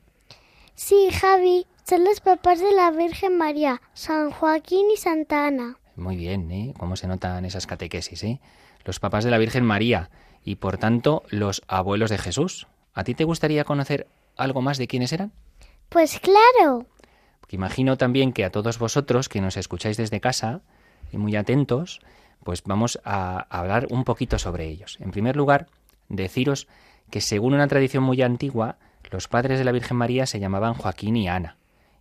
Sí, 0.76 1.08
Javi, 1.10 1.66
son 1.84 2.04
los 2.04 2.20
papás 2.20 2.60
de 2.60 2.70
la 2.70 2.90
Virgen 2.90 3.38
María, 3.38 3.80
San 3.94 4.30
Joaquín 4.30 4.90
y 4.92 4.98
Santa 4.98 5.46
Ana. 5.46 5.78
Muy 5.96 6.16
bien, 6.16 6.50
¿eh? 6.52 6.74
Cómo 6.78 6.96
se 6.96 7.06
notan 7.06 7.46
esas 7.46 7.66
catequesis, 7.66 8.22
¿eh? 8.24 8.40
Los 8.84 9.00
papás 9.00 9.24
de 9.24 9.30
la 9.30 9.38
Virgen 9.38 9.64
María 9.64 10.10
y, 10.44 10.56
por 10.56 10.76
tanto, 10.76 11.22
los 11.30 11.62
abuelos 11.66 12.10
de 12.10 12.18
Jesús. 12.18 12.66
¿A 12.92 13.04
ti 13.04 13.14
te 13.14 13.24
gustaría 13.24 13.64
conocer 13.64 14.06
algo 14.36 14.60
más 14.60 14.76
de 14.76 14.86
quiénes 14.86 15.14
eran? 15.14 15.32
Pues 15.88 16.20
claro. 16.20 16.86
Porque 17.40 17.56
imagino 17.56 17.96
también 17.96 18.34
que 18.34 18.44
a 18.44 18.50
todos 18.50 18.78
vosotros 18.78 19.30
que 19.30 19.40
nos 19.40 19.56
escucháis 19.56 19.96
desde 19.96 20.20
casa 20.20 20.60
y 21.10 21.16
muy 21.16 21.36
atentos, 21.36 22.00
pues 22.44 22.62
vamos 22.64 23.00
a 23.02 23.46
hablar 23.48 23.86
un 23.88 24.04
poquito 24.04 24.38
sobre 24.38 24.66
ellos. 24.66 24.98
En 25.00 25.10
primer 25.10 25.36
lugar, 25.36 25.68
deciros 26.10 26.68
que 27.10 27.22
según 27.22 27.54
una 27.54 27.66
tradición 27.66 28.02
muy 28.02 28.20
antigua, 28.20 28.76
los 29.10 29.28
padres 29.28 29.58
de 29.58 29.64
la 29.64 29.72
Virgen 29.72 29.96
María 29.96 30.26
se 30.26 30.40
llamaban 30.40 30.74
Joaquín 30.74 31.16
y 31.16 31.28
Ana, 31.28 31.58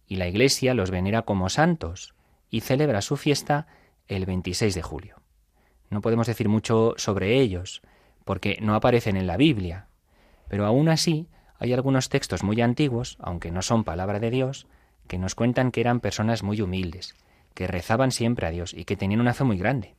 y 0.08 0.16
la 0.16 0.28
Iglesia 0.28 0.74
los 0.74 0.92
venera 0.92 1.24
como 1.24 1.50
santos 1.50 2.16
y 2.50 2.62
celebra 2.62 3.02
su 3.02 3.18
fiesta 3.18 3.68
el 4.08 4.26
26 4.26 4.76
de 4.76 4.82
julio. 4.82 5.22
No 5.90 6.02
podemos 6.02 6.28
decir 6.28 6.50
mucho 6.50 6.94
sobre 6.98 7.40
ellos, 7.40 7.82
porque 8.24 8.58
no 8.62 8.76
aparecen 8.76 9.18
en 9.18 9.28
la 9.28 9.38
Biblia, 9.38 9.88
pero 10.48 10.66
aún 10.66 10.90
así 10.90 11.28
hay 11.60 11.74
algunos 11.74 12.10
textos 12.10 12.44
muy 12.44 12.62
antiguos, 12.62 13.18
aunque 13.20 13.52
no 13.52 13.62
son 13.62 13.84
palabra 13.84 14.20
de 14.20 14.32
Dios, 14.32 14.68
que 15.08 15.18
nos 15.18 15.36
cuentan 15.36 15.72
que 15.72 15.82
eran 15.82 16.00
personas 16.00 16.44
muy 16.44 16.62
humildes, 16.62 17.16
que 17.54 17.68
rezaban 17.68 18.12
siempre 18.12 18.48
a 18.48 18.52
Dios 18.52 18.74
y 18.74 18.86
que 18.86 18.98
tenían 18.98 19.22
una 19.22 19.34
fe 19.34 19.44
muy 19.44 19.58
grande. 19.58 19.96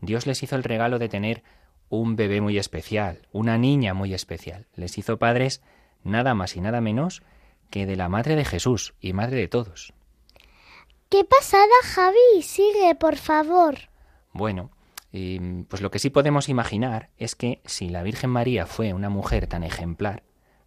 Dios 0.00 0.26
les 0.26 0.42
hizo 0.42 0.56
el 0.56 0.64
regalo 0.64 0.98
de 0.98 1.08
tener 1.08 1.42
un 1.88 2.16
bebé 2.16 2.40
muy 2.40 2.58
especial, 2.58 3.26
una 3.32 3.56
niña 3.56 3.94
muy 3.94 4.14
especial. 4.14 4.66
Les 4.74 4.98
hizo 4.98 5.18
padres 5.18 5.62
nada 6.04 6.34
más 6.34 6.56
y 6.56 6.60
nada 6.60 6.80
menos 6.80 7.22
que 7.70 7.86
de 7.86 7.96
la 7.96 8.08
madre 8.08 8.36
de 8.36 8.44
Jesús 8.44 8.94
y 9.00 9.12
madre 9.12 9.36
de 9.36 9.48
todos. 9.48 9.92
¡Qué 11.08 11.24
pasada, 11.24 11.64
Javi! 11.84 12.42
Sigue, 12.42 12.94
por 12.94 13.16
favor. 13.16 13.76
Bueno, 14.32 14.70
eh, 15.12 15.64
pues 15.68 15.82
lo 15.82 15.90
que 15.90 15.98
sí 15.98 16.10
podemos 16.10 16.48
imaginar 16.48 17.10
es 17.18 17.36
que 17.36 17.60
si 17.64 17.88
la 17.88 18.02
Virgen 18.02 18.30
María 18.30 18.66
fue 18.66 18.92
una 18.92 19.10
mujer 19.10 19.46
tan 19.46 19.62
ejemplar, 19.62 20.22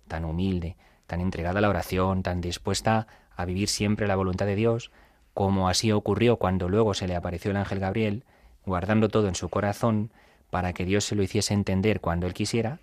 tan 0.08 0.26
humilde, 0.26 0.78
tan 1.06 1.22
entregada 1.22 1.60
a 1.60 1.62
la 1.62 1.70
oración, 1.70 2.24
tan 2.24 2.42
dispuesta 2.42 3.08
a 3.36 3.46
vivir 3.46 3.68
siempre 3.68 4.08
la 4.08 4.16
voluntad 4.16 4.46
de 4.46 4.56
Dios, 4.56 4.92
como 5.34 5.70
así 5.70 5.92
ocurrió 5.92 6.38
cuando 6.38 6.70
luego 6.70 6.94
se 6.94 7.08
le 7.08 7.16
apareció 7.16 7.52
el 7.52 7.58
ángel 7.58 7.80
Gabriel, 7.80 8.24
guardando 8.66 9.10
todo 9.10 9.28
en 9.28 9.36
su 9.36 9.50
corazón 9.50 10.12
para 10.50 10.74
que 10.74 10.86
Dios 10.86 11.06
se 11.06 11.16
lo 11.16 11.24
hiciese 11.24 11.54
entender 11.54 12.02
cuando 12.02 12.26
él 12.26 12.34
quisiera, 12.34 12.80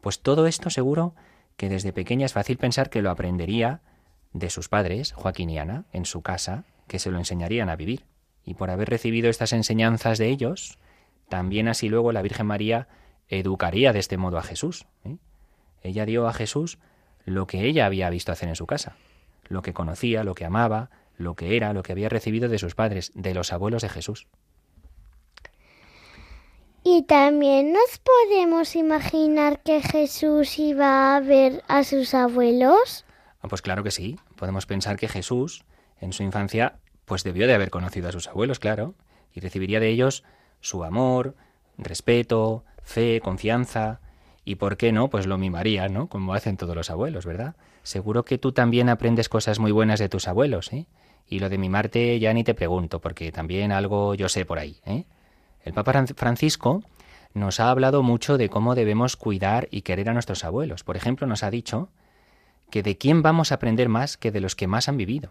pues 0.00 0.20
todo 0.20 0.46
esto 0.46 0.70
seguro 0.70 1.14
que 1.56 1.68
desde 1.68 1.92
pequeña 1.92 2.26
es 2.26 2.32
fácil 2.32 2.58
pensar 2.58 2.90
que 2.90 3.02
lo 3.02 3.10
aprendería 3.10 3.80
de 4.32 4.50
sus 4.50 4.68
padres, 4.68 5.12
Joaquín 5.12 5.50
y 5.50 5.58
Ana, 5.58 5.84
en 5.92 6.04
su 6.04 6.22
casa, 6.22 6.64
que 6.88 6.98
se 6.98 7.10
lo 7.10 7.18
enseñarían 7.18 7.68
a 7.68 7.76
vivir. 7.76 8.04
Y 8.44 8.54
por 8.54 8.70
haber 8.70 8.90
recibido 8.90 9.30
estas 9.30 9.52
enseñanzas 9.52 10.18
de 10.18 10.28
ellos, 10.28 10.78
también 11.28 11.68
así 11.68 11.88
luego 11.88 12.12
la 12.12 12.22
Virgen 12.22 12.46
María 12.46 12.88
educaría 13.28 13.92
de 13.92 14.00
este 14.00 14.16
modo 14.16 14.38
a 14.38 14.42
Jesús. 14.42 14.86
¿eh? 15.04 15.16
Ella 15.82 16.04
dio 16.04 16.26
a 16.26 16.32
Jesús 16.32 16.78
lo 17.24 17.46
que 17.46 17.64
ella 17.64 17.86
había 17.86 18.10
visto 18.10 18.32
hacer 18.32 18.48
en 18.48 18.56
su 18.56 18.66
casa, 18.66 18.96
lo 19.48 19.62
que 19.62 19.72
conocía, 19.72 20.24
lo 20.24 20.34
que 20.34 20.44
amaba, 20.44 20.90
lo 21.16 21.34
que 21.36 21.56
era, 21.56 21.72
lo 21.72 21.82
que 21.82 21.92
había 21.92 22.08
recibido 22.08 22.48
de 22.48 22.58
sus 22.58 22.74
padres, 22.74 23.12
de 23.14 23.34
los 23.34 23.52
abuelos 23.52 23.82
de 23.82 23.88
Jesús. 23.88 24.26
Y 26.86 27.04
también 27.04 27.72
nos 27.72 27.98
podemos 27.98 28.76
imaginar 28.76 29.62
que 29.62 29.80
Jesús 29.80 30.58
iba 30.58 31.16
a 31.16 31.20
ver 31.20 31.64
a 31.66 31.82
sus 31.82 32.12
abuelos. 32.12 33.06
Ah, 33.40 33.48
Pues 33.48 33.62
claro 33.62 33.82
que 33.82 33.90
sí. 33.90 34.18
Podemos 34.36 34.66
pensar 34.66 34.98
que 34.98 35.08
Jesús, 35.08 35.64
en 35.98 36.12
su 36.12 36.22
infancia, 36.22 36.78
pues 37.06 37.24
debió 37.24 37.46
de 37.46 37.54
haber 37.54 37.70
conocido 37.70 38.10
a 38.10 38.12
sus 38.12 38.28
abuelos, 38.28 38.58
claro, 38.58 38.94
y 39.32 39.40
recibiría 39.40 39.80
de 39.80 39.88
ellos 39.88 40.24
su 40.60 40.84
amor, 40.84 41.36
respeto, 41.78 42.64
fe, 42.82 43.20
confianza, 43.22 44.00
y 44.44 44.56
por 44.56 44.76
qué 44.76 44.92
no, 44.92 45.08
pues 45.08 45.26
lo 45.26 45.38
mimaría, 45.38 45.88
¿no? 45.88 46.08
Como 46.08 46.34
hacen 46.34 46.58
todos 46.58 46.76
los 46.76 46.90
abuelos, 46.90 47.24
¿verdad? 47.24 47.56
Seguro 47.82 48.26
que 48.26 48.36
tú 48.36 48.52
también 48.52 48.90
aprendes 48.90 49.30
cosas 49.30 49.58
muy 49.58 49.72
buenas 49.72 50.00
de 50.00 50.10
tus 50.10 50.28
abuelos, 50.28 50.70
¿eh? 50.74 50.86
Y 51.26 51.38
lo 51.38 51.48
de 51.48 51.56
mimarte 51.56 52.18
ya 52.18 52.34
ni 52.34 52.44
te 52.44 52.52
pregunto, 52.52 53.00
porque 53.00 53.32
también 53.32 53.72
algo 53.72 54.14
yo 54.14 54.28
sé 54.28 54.44
por 54.44 54.58
ahí, 54.58 54.80
¿eh? 54.84 55.06
El 55.64 55.72
Papa 55.72 55.92
Fran- 55.92 56.14
Francisco 56.14 56.84
nos 57.32 57.58
ha 57.58 57.70
hablado 57.70 58.02
mucho 58.02 58.38
de 58.38 58.48
cómo 58.48 58.74
debemos 58.74 59.16
cuidar 59.16 59.66
y 59.70 59.82
querer 59.82 60.08
a 60.10 60.12
nuestros 60.12 60.44
abuelos. 60.44 60.84
Por 60.84 60.96
ejemplo, 60.96 61.26
nos 61.26 61.42
ha 61.42 61.50
dicho 61.50 61.88
que 62.70 62.82
de 62.82 62.96
quién 62.96 63.22
vamos 63.22 63.50
a 63.50 63.56
aprender 63.56 63.88
más 63.88 64.16
que 64.16 64.30
de 64.30 64.40
los 64.40 64.54
que 64.54 64.68
más 64.68 64.88
han 64.88 64.96
vivido. 64.96 65.30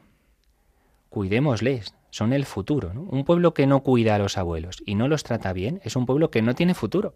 Cuidémosles, 1.09 1.93
son 2.09 2.33
el 2.33 2.45
futuro. 2.45 2.91
Un 2.95 3.23
pueblo 3.23 3.53
que 3.53 3.67
no 3.67 3.81
cuida 3.83 4.15
a 4.15 4.19
los 4.19 4.37
abuelos 4.37 4.81
y 4.85 4.95
no 4.95 5.07
los 5.07 5.23
trata 5.23 5.53
bien 5.53 5.79
es 5.83 5.95
un 5.95 6.05
pueblo 6.05 6.31
que 6.31 6.41
no 6.41 6.55
tiene 6.55 6.73
futuro. 6.73 7.15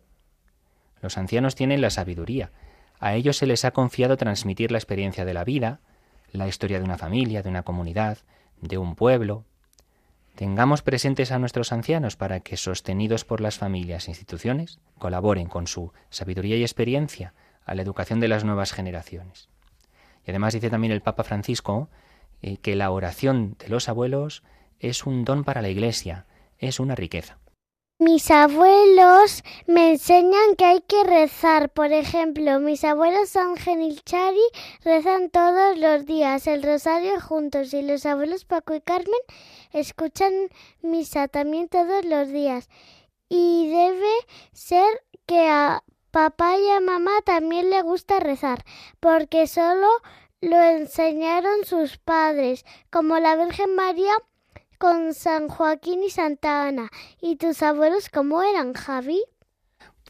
Los 1.02 1.18
ancianos 1.18 1.56
tienen 1.56 1.82
la 1.82 1.90
sabiduría. 1.90 2.52
A 3.00 3.16
ellos 3.16 3.38
se 3.38 3.48
les 3.48 3.66
ha 3.66 3.72
confiado 3.72 4.16
transmitir 4.18 4.72
la 4.72 4.78
experiencia 4.78 5.26
de 5.26 5.34
la 5.34 5.44
vida, 5.44 5.80
la 6.32 6.48
historia 6.48 6.80
de 6.80 6.86
una 6.86 6.98
familia, 6.98 7.42
de 7.44 7.50
una 7.50 7.64
comunidad, 7.64 8.20
de 8.62 8.78
un 8.78 8.96
pueblo. 8.96 9.46
Tengamos 10.38 10.84
presentes 10.84 11.32
a 11.32 11.40
nuestros 11.40 11.72
ancianos 11.72 12.16
para 12.16 12.42
que, 12.42 12.58
sostenidos 12.58 13.26
por 13.26 13.42
las 13.42 13.58
familias 13.58 14.08
e 14.08 14.12
instituciones, 14.12 14.80
colaboren 15.00 15.48
con 15.48 15.66
su 15.66 15.94
sabiduría 16.12 16.56
y 16.58 16.62
experiencia 16.62 17.34
a 17.66 17.74
la 17.74 17.82
educación 17.82 18.20
de 18.20 18.28
las 18.28 18.44
nuevas 18.44 18.72
generaciones. 18.72 19.50
Y 20.28 20.30
además 20.30 20.54
dice 20.54 20.70
también 20.70 20.94
el 20.94 21.02
Papa 21.02 21.24
Francisco 21.24 21.90
eh, 22.44 22.58
que 22.58 22.76
la 22.76 22.92
oración 22.92 23.56
de 23.58 23.70
los 23.70 23.90
abuelos 23.90 24.44
es 24.80 25.08
un 25.08 25.26
don 25.26 25.44
para 25.44 25.64
la 25.64 25.70
Iglesia, 25.70 26.28
es 26.60 26.80
una 26.80 26.94
riqueza. 26.94 27.40
Mis 28.00 28.30
abuelos 28.30 29.44
me 29.66 29.90
enseñan 29.94 30.56
que 30.56 30.66
hay 30.66 30.82
que 30.82 31.04
rezar. 31.04 31.72
Por 31.72 31.92
ejemplo, 31.92 32.60
mis 32.60 32.84
abuelos 32.84 33.36
Ángel 33.36 33.82
y 33.82 33.96
Chari 33.96 34.40
rezan 34.84 35.32
todos 35.32 35.80
los 35.80 36.06
días 36.06 36.46
el 36.46 36.62
rosario 36.62 37.20
juntos 37.20 37.74
y 37.74 37.82
los 37.82 38.06
abuelos 38.06 38.46
Paco 38.46 38.76
y 38.76 38.82
Carmen 38.82 39.20
escuchan 39.74 40.32
misa 40.84 41.28
también 41.28 41.70
todos 41.70 42.06
los 42.06 42.28
días. 42.28 42.70
Y 43.30 43.68
debe 43.68 44.14
ser 44.54 45.04
que 45.26 45.50
a 45.50 45.84
papá 46.12 46.56
y 46.60 46.70
a 46.70 46.80
mamá 46.80 47.22
también 47.26 47.72
le 47.72 47.82
gusta 47.82 48.20
rezar, 48.20 48.64
porque 49.00 49.48
solo 49.48 49.88
lo 50.40 50.62
enseñaron 50.62 51.66
sus 51.66 51.98
padres, 51.98 52.64
como 52.92 53.18
la 53.18 53.36
Virgen 53.36 53.74
María 53.74 54.14
con 54.78 55.14
San 55.14 55.48
Joaquín 55.48 56.04
y 56.04 56.10
Santa 56.10 56.68
Ana. 56.68 56.90
¿Y 57.22 57.38
tus 57.38 57.62
abuelos 57.64 58.10
cómo 58.10 58.44
eran, 58.44 58.74
Javi? 58.74 59.24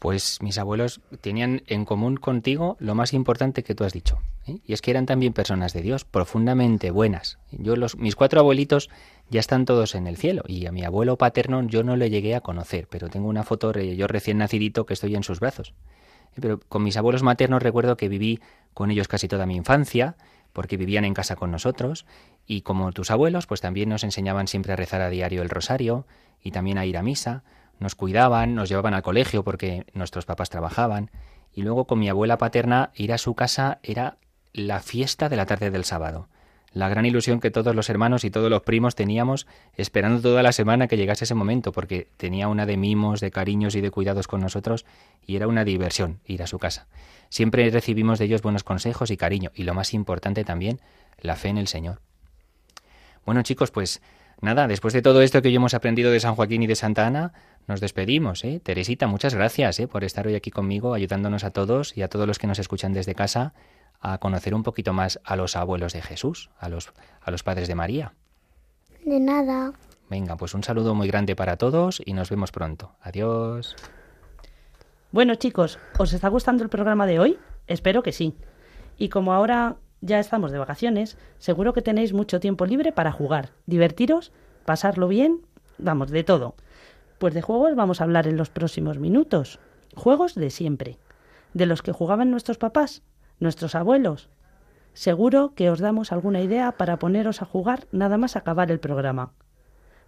Pues 0.00 0.40
mis 0.42 0.58
abuelos 0.58 1.00
tenían 1.20 1.62
en 1.66 1.84
común 1.84 2.16
contigo 2.16 2.76
lo 2.78 2.94
más 2.94 3.12
importante 3.12 3.64
que 3.64 3.74
tú 3.74 3.82
has 3.82 3.92
dicho, 3.92 4.20
¿eh? 4.46 4.60
y 4.64 4.72
es 4.72 4.80
que 4.80 4.92
eran 4.92 5.06
también 5.06 5.32
personas 5.32 5.72
de 5.72 5.82
Dios, 5.82 6.04
profundamente 6.04 6.92
buenas. 6.92 7.38
Yo 7.50 7.74
los, 7.74 7.96
mis 7.96 8.14
cuatro 8.14 8.38
abuelitos 8.38 8.90
ya 9.28 9.40
están 9.40 9.64
todos 9.64 9.96
en 9.96 10.06
el 10.06 10.16
cielo 10.16 10.44
y 10.46 10.66
a 10.66 10.72
mi 10.72 10.84
abuelo 10.84 11.18
paterno 11.18 11.62
yo 11.64 11.82
no 11.82 11.96
le 11.96 12.10
llegué 12.10 12.36
a 12.36 12.40
conocer, 12.40 12.86
pero 12.88 13.08
tengo 13.08 13.28
una 13.28 13.42
foto 13.42 13.72
de 13.72 13.96
yo 13.96 14.06
recién 14.06 14.38
nacidito 14.38 14.86
que 14.86 14.94
estoy 14.94 15.16
en 15.16 15.24
sus 15.24 15.40
brazos. 15.40 15.74
Pero 16.40 16.60
con 16.60 16.84
mis 16.84 16.96
abuelos 16.96 17.24
maternos 17.24 17.60
recuerdo 17.60 17.96
que 17.96 18.08
viví 18.08 18.38
con 18.74 18.92
ellos 18.92 19.08
casi 19.08 19.26
toda 19.26 19.46
mi 19.46 19.56
infancia, 19.56 20.16
porque 20.52 20.76
vivían 20.76 21.04
en 21.04 21.14
casa 21.14 21.36
con 21.36 21.50
nosotros, 21.50 22.06
y 22.48 22.62
como 22.62 22.90
tus 22.92 23.10
abuelos, 23.10 23.46
pues 23.46 23.60
también 23.60 23.90
nos 23.90 24.02
enseñaban 24.02 24.48
siempre 24.48 24.72
a 24.72 24.76
rezar 24.76 25.02
a 25.02 25.10
diario 25.10 25.42
el 25.42 25.50
rosario 25.50 26.06
y 26.42 26.50
también 26.50 26.78
a 26.78 26.86
ir 26.86 26.96
a 26.96 27.02
misa, 27.02 27.44
nos 27.78 27.94
cuidaban, 27.94 28.54
nos 28.54 28.70
llevaban 28.70 28.94
al 28.94 29.02
colegio 29.02 29.44
porque 29.44 29.84
nuestros 29.92 30.24
papás 30.24 30.48
trabajaban, 30.48 31.10
y 31.52 31.62
luego 31.62 31.86
con 31.86 31.98
mi 31.98 32.08
abuela 32.08 32.38
paterna 32.38 32.90
ir 32.94 33.12
a 33.12 33.18
su 33.18 33.34
casa 33.34 33.78
era 33.82 34.16
la 34.54 34.80
fiesta 34.80 35.28
de 35.28 35.36
la 35.36 35.44
tarde 35.44 35.70
del 35.70 35.84
sábado. 35.84 36.28
La 36.72 36.88
gran 36.88 37.04
ilusión 37.04 37.40
que 37.40 37.50
todos 37.50 37.74
los 37.74 37.90
hermanos 37.90 38.24
y 38.24 38.30
todos 38.30 38.50
los 38.50 38.62
primos 38.62 38.94
teníamos 38.94 39.46
esperando 39.74 40.22
toda 40.22 40.42
la 40.42 40.52
semana 40.52 40.88
que 40.88 40.96
llegase 40.96 41.24
ese 41.24 41.34
momento, 41.34 41.72
porque 41.72 42.08
tenía 42.16 42.48
una 42.48 42.64
de 42.64 42.78
mimos, 42.78 43.20
de 43.20 43.30
cariños 43.30 43.74
y 43.74 43.82
de 43.82 43.90
cuidados 43.90 44.26
con 44.26 44.40
nosotros, 44.40 44.86
y 45.26 45.36
era 45.36 45.48
una 45.48 45.64
diversión 45.64 46.20
ir 46.24 46.42
a 46.42 46.46
su 46.46 46.58
casa. 46.58 46.86
Siempre 47.28 47.68
recibimos 47.68 48.18
de 48.18 48.24
ellos 48.24 48.40
buenos 48.40 48.64
consejos 48.64 49.10
y 49.10 49.18
cariño, 49.18 49.50
y 49.54 49.64
lo 49.64 49.74
más 49.74 49.92
importante 49.92 50.44
también, 50.44 50.80
la 51.20 51.36
fe 51.36 51.48
en 51.48 51.58
el 51.58 51.68
Señor. 51.68 52.00
Bueno 53.28 53.42
chicos, 53.42 53.70
pues 53.70 54.00
nada, 54.40 54.66
después 54.66 54.94
de 54.94 55.02
todo 55.02 55.20
esto 55.20 55.42
que 55.42 55.48
hoy 55.48 55.54
hemos 55.54 55.74
aprendido 55.74 56.10
de 56.10 56.18
San 56.18 56.34
Joaquín 56.34 56.62
y 56.62 56.66
de 56.66 56.74
Santa 56.74 57.06
Ana, 57.06 57.34
nos 57.66 57.78
despedimos. 57.78 58.42
¿eh? 58.42 58.58
Teresita, 58.58 59.06
muchas 59.06 59.34
gracias 59.34 59.78
¿eh? 59.80 59.86
por 59.86 60.02
estar 60.02 60.26
hoy 60.26 60.34
aquí 60.34 60.50
conmigo, 60.50 60.94
ayudándonos 60.94 61.44
a 61.44 61.50
todos 61.50 61.94
y 61.94 62.00
a 62.00 62.08
todos 62.08 62.26
los 62.26 62.38
que 62.38 62.46
nos 62.46 62.58
escuchan 62.58 62.94
desde 62.94 63.14
casa 63.14 63.52
a 64.00 64.16
conocer 64.16 64.54
un 64.54 64.62
poquito 64.62 64.94
más 64.94 65.20
a 65.24 65.36
los 65.36 65.56
abuelos 65.56 65.92
de 65.92 66.00
Jesús, 66.00 66.48
a 66.58 66.70
los, 66.70 66.90
a 67.20 67.30
los 67.30 67.42
padres 67.42 67.68
de 67.68 67.74
María. 67.74 68.14
De 69.04 69.20
nada. 69.20 69.74
Venga, 70.08 70.38
pues 70.38 70.54
un 70.54 70.64
saludo 70.64 70.94
muy 70.94 71.08
grande 71.08 71.36
para 71.36 71.58
todos 71.58 72.00
y 72.02 72.14
nos 72.14 72.30
vemos 72.30 72.50
pronto. 72.50 72.92
Adiós. 73.02 73.76
Bueno 75.12 75.34
chicos, 75.34 75.78
¿os 75.98 76.14
está 76.14 76.28
gustando 76.28 76.64
el 76.64 76.70
programa 76.70 77.06
de 77.06 77.18
hoy? 77.18 77.38
Espero 77.66 78.02
que 78.02 78.12
sí. 78.12 78.38
Y 78.96 79.10
como 79.10 79.34
ahora 79.34 79.76
ya 80.00 80.18
estamos 80.18 80.52
de 80.52 80.58
vacaciones, 80.58 81.16
seguro 81.38 81.72
que 81.72 81.82
tenéis 81.82 82.12
mucho 82.12 82.40
tiempo 82.40 82.66
libre 82.66 82.92
para 82.92 83.12
jugar, 83.12 83.50
divertiros, 83.66 84.32
pasarlo 84.64 85.08
bien, 85.08 85.42
vamos, 85.78 86.10
de 86.10 86.24
todo. 86.24 86.54
Pues 87.18 87.34
de 87.34 87.42
juegos 87.42 87.74
vamos 87.74 88.00
a 88.00 88.04
hablar 88.04 88.28
en 88.28 88.36
los 88.36 88.50
próximos 88.50 88.98
minutos. 88.98 89.58
Juegos 89.96 90.34
de 90.34 90.50
siempre. 90.50 90.98
De 91.52 91.66
los 91.66 91.82
que 91.82 91.92
jugaban 91.92 92.30
nuestros 92.30 92.58
papás, 92.58 93.02
nuestros 93.40 93.74
abuelos. 93.74 94.28
Seguro 94.92 95.52
que 95.54 95.70
os 95.70 95.80
damos 95.80 96.12
alguna 96.12 96.40
idea 96.40 96.72
para 96.72 96.98
poneros 96.98 97.42
a 97.42 97.46
jugar 97.46 97.86
nada 97.90 98.18
más 98.18 98.36
acabar 98.36 98.70
el 98.70 98.78
programa. 98.78 99.32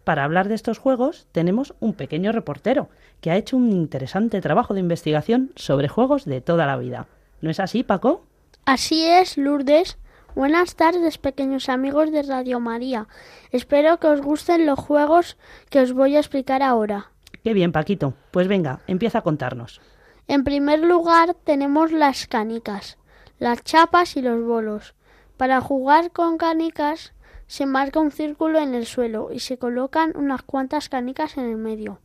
Para 0.05 0.25
hablar 0.25 0.49
de 0.49 0.55
estos 0.55 0.79
juegos 0.79 1.27
tenemos 1.33 1.75
un 1.81 1.95
pequeño 1.95 2.33
reportero 2.33 2.89
que 3.21 3.31
ha 3.31 3.37
hecho 3.37 3.57
un 3.57 3.71
interesante 3.73 4.41
trabajo 4.41 4.75
de 4.75 4.81
investigación 4.81 5.51
sobre 5.57 5.89
juegos 5.89 6.25
de 6.25 6.41
toda 6.41 6.67
la 6.67 6.77
vida. 6.77 7.07
¿No 7.41 7.51
es 7.51 7.61
así, 7.61 7.83
Paco? 7.83 8.25
Así 8.65 9.05
es, 9.05 9.37
Lourdes. 9.37 9.99
Buenas 10.35 10.77
tardes, 10.77 11.19
pequeños 11.19 11.69
amigos 11.69 12.13
de 12.13 12.23
Radio 12.23 12.61
María. 12.61 13.09
Espero 13.51 13.99
que 13.99 14.07
os 14.07 14.21
gusten 14.21 14.65
los 14.65 14.79
juegos 14.79 15.37
que 15.71 15.81
os 15.81 15.93
voy 15.93 16.17
a 16.17 16.21
explicar 16.21 16.63
ahora. 16.63 17.11
Qué 17.43 17.53
bien, 17.53 17.73
Paquito. 17.73 18.15
Pues 18.31 18.47
venga, 18.47 18.81
empieza 18.87 19.19
a 19.19 19.23
contarnos. 19.23 19.81
En 20.29 20.45
primer 20.45 20.81
lugar 20.81 21.35
tenemos 21.35 21.91
las 21.91 22.27
canicas, 22.29 22.99
las 23.39 23.65
chapas 23.65 24.17
y 24.17 24.23
los 24.23 24.45
bolos. 24.45 24.95
Para 25.37 25.61
jugar 25.61 26.13
con 26.13 26.37
canicas 26.37 27.13
se 27.47 27.67
marca 27.67 27.99
un 27.99 28.13
círculo 28.13 28.61
en 28.61 28.75
el 28.75 28.87
suelo 28.87 29.31
y 29.33 29.41
se 29.41 29.59
colocan 29.59 30.13
unas 30.15 30.43
cuantas 30.43 30.89
canicas 30.89 31.37
en 31.37 31.47
el 31.47 31.57
medio. 31.57 31.99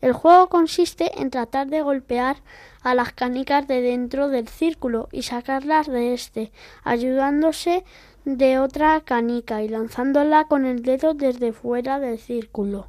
El 0.00 0.12
juego 0.14 0.48
consiste 0.48 1.20
en 1.20 1.30
tratar 1.30 1.66
de 1.66 1.82
golpear 1.82 2.36
a 2.82 2.94
las 2.94 3.12
canicas 3.12 3.68
de 3.68 3.82
dentro 3.82 4.28
del 4.28 4.48
círculo 4.48 5.08
y 5.12 5.22
sacarlas 5.22 5.88
de 5.88 6.14
este, 6.14 6.52
ayudándose 6.84 7.84
de 8.24 8.58
otra 8.58 9.00
canica 9.02 9.62
y 9.62 9.68
lanzándola 9.68 10.44
con 10.44 10.64
el 10.64 10.82
dedo 10.82 11.12
desde 11.12 11.52
fuera 11.52 11.98
del 11.98 12.18
círculo. 12.18 12.88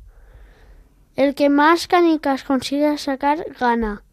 El 1.18 1.36
que 1.36 1.50
más 1.50 1.88
canicas 1.88 2.44
consiga 2.44 2.98
sacar 2.98 3.46
gana. 3.60 4.04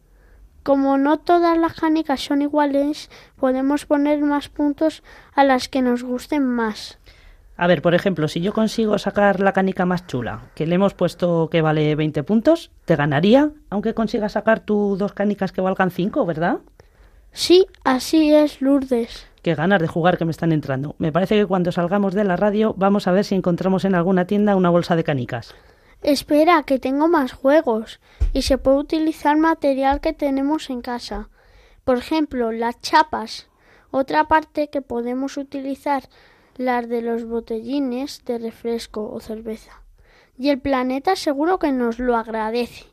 Como 0.63 0.97
no 0.97 1.17
todas 1.17 1.57
las 1.57 1.73
canicas 1.73 2.19
son 2.19 2.41
iguales, 2.41 3.09
podemos 3.37 3.85
poner 3.85 4.19
más 4.21 4.49
puntos 4.49 5.03
a 5.33 5.45
las 5.45 5.69
que 5.69 5.81
nos 5.81 6.03
gusten 6.03 6.43
más. 6.43 6.99
A 7.61 7.67
ver, 7.67 7.81
por 7.81 7.93
ejemplo, 7.93 8.29
si 8.29 8.39
yo 8.39 8.53
consigo 8.53 8.97
sacar 8.99 9.41
la 9.41 9.51
canica 9.51 9.85
más 9.85 10.07
chula, 10.07 10.43
que 10.55 10.65
le 10.65 10.75
hemos 10.75 10.93
puesto 10.93 11.49
que 11.51 11.61
vale 11.61 11.93
20 11.93 12.23
puntos, 12.23 12.71
te 12.85 12.95
ganaría, 12.95 13.51
aunque 13.69 13.93
consigas 13.93 14.31
sacar 14.31 14.61
tú 14.61 14.95
dos 14.97 15.11
canicas 15.11 15.51
que 15.51 15.59
valgan 15.59 15.91
5, 15.91 16.25
¿verdad? 16.25 16.59
Sí, 17.33 17.67
así 17.83 18.33
es, 18.33 18.61
Lourdes. 18.61 19.27
Qué 19.41 19.55
ganas 19.55 19.81
de 19.81 19.89
jugar 19.89 20.17
que 20.17 20.23
me 20.23 20.31
están 20.31 20.53
entrando. 20.53 20.95
Me 20.99 21.11
parece 21.11 21.35
que 21.35 21.45
cuando 21.45 21.73
salgamos 21.73 22.13
de 22.13 22.23
la 22.23 22.37
radio 22.37 22.73
vamos 22.77 23.07
a 23.07 23.11
ver 23.11 23.25
si 23.25 23.35
encontramos 23.35 23.83
en 23.83 23.93
alguna 23.93 24.23
tienda 24.23 24.55
una 24.55 24.69
bolsa 24.69 24.95
de 24.95 25.03
canicas. 25.03 25.53
Espera, 26.01 26.63
que 26.63 26.79
tengo 26.79 27.09
más 27.09 27.33
juegos 27.33 27.99
y 28.31 28.43
se 28.43 28.57
puede 28.57 28.77
utilizar 28.77 29.35
material 29.35 29.99
que 29.99 30.13
tenemos 30.13 30.69
en 30.69 30.79
casa. 30.79 31.27
Por 31.83 31.97
ejemplo, 31.97 32.53
las 32.53 32.79
chapas. 32.79 33.49
Otra 33.91 34.29
parte 34.29 34.69
que 34.69 34.81
podemos 34.81 35.35
utilizar 35.35 36.03
las 36.59 36.89
de 36.89 37.01
los 37.01 37.23
botellines 37.23 38.25
de 38.25 38.37
refresco 38.37 39.09
o 39.09 39.21
cerveza. 39.21 39.81
Y 40.37 40.49
el 40.49 40.59
planeta 40.59 41.15
seguro 41.15 41.57
que 41.57 41.71
nos 41.71 41.99
lo 41.99 42.17
agradece. 42.17 42.85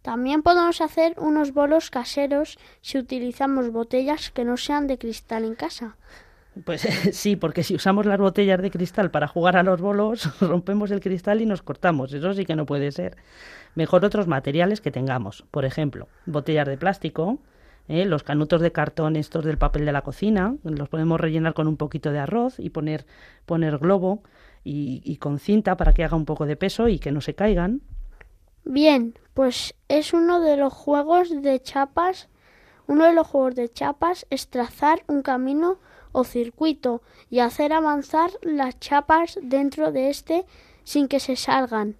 También 0.00 0.42
podemos 0.42 0.80
hacer 0.80 1.14
unos 1.18 1.52
bolos 1.52 1.90
caseros 1.90 2.58
si 2.80 2.96
utilizamos 2.96 3.70
botellas 3.70 4.30
que 4.30 4.44
no 4.44 4.56
sean 4.56 4.86
de 4.86 4.96
cristal 4.96 5.44
en 5.44 5.56
casa. 5.56 5.96
Pues 6.64 6.80
sí, 7.12 7.36
porque 7.36 7.62
si 7.62 7.74
usamos 7.74 8.06
las 8.06 8.18
botellas 8.18 8.62
de 8.62 8.70
cristal 8.70 9.10
para 9.10 9.28
jugar 9.28 9.58
a 9.58 9.62
los 9.62 9.80
bolos, 9.82 10.30
rompemos 10.40 10.90
el 10.90 11.00
cristal 11.00 11.42
y 11.42 11.46
nos 11.46 11.60
cortamos. 11.60 12.14
Eso 12.14 12.32
sí 12.32 12.46
que 12.46 12.56
no 12.56 12.64
puede 12.64 12.92
ser. 12.92 13.18
Mejor 13.74 14.06
otros 14.06 14.26
materiales 14.26 14.80
que 14.80 14.90
tengamos. 14.90 15.44
Por 15.50 15.66
ejemplo, 15.66 16.08
botellas 16.24 16.66
de 16.66 16.78
plástico, 16.78 17.40
¿eh? 17.88 18.04
los 18.04 18.22
canutos 18.22 18.60
de 18.60 18.72
cartón 18.72 19.16
estos 19.16 19.44
del 19.44 19.58
papel 19.58 19.84
de 19.84 19.92
la 19.92 20.02
cocina, 20.02 20.56
los 20.62 20.88
podemos 20.88 21.20
rellenar 21.20 21.54
con 21.54 21.68
un 21.68 21.76
poquito 21.76 22.12
de 22.12 22.18
arroz 22.18 22.58
y 22.58 22.70
poner, 22.70 23.06
poner 23.44 23.78
globo 23.78 24.22
y, 24.64 25.00
y 25.04 25.16
con 25.16 25.38
cinta 25.38 25.76
para 25.76 25.92
que 25.92 26.04
haga 26.04 26.16
un 26.16 26.24
poco 26.24 26.46
de 26.46 26.56
peso 26.56 26.88
y 26.88 26.98
que 26.98 27.12
no 27.12 27.20
se 27.20 27.34
caigan. 27.34 27.82
Bien, 28.64 29.14
pues 29.32 29.74
es 29.88 30.12
uno 30.12 30.40
de 30.40 30.56
los 30.56 30.72
juegos 30.72 31.42
de 31.42 31.62
chapas. 31.62 32.28
Uno 32.88 33.04
de 33.04 33.14
los 33.14 33.26
juegos 33.26 33.54
de 33.54 33.68
chapas 33.68 34.26
es 34.30 34.48
trazar 34.48 35.04
un 35.06 35.22
camino 35.22 35.78
o 36.12 36.24
circuito 36.24 37.02
y 37.30 37.40
hacer 37.40 37.72
avanzar 37.72 38.30
las 38.42 38.80
chapas 38.80 39.38
dentro 39.42 39.92
de 39.92 40.08
este 40.08 40.46
sin 40.82 41.06
que 41.08 41.20
se 41.20 41.36
salgan. 41.36 41.96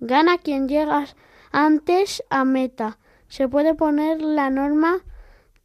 Gana 0.00 0.38
quien 0.38 0.68
llega 0.68 1.06
antes 1.52 2.24
a 2.30 2.44
meta. 2.44 2.98
Se 3.28 3.46
puede 3.46 3.74
poner 3.74 4.22
la 4.22 4.48
norma 4.48 5.04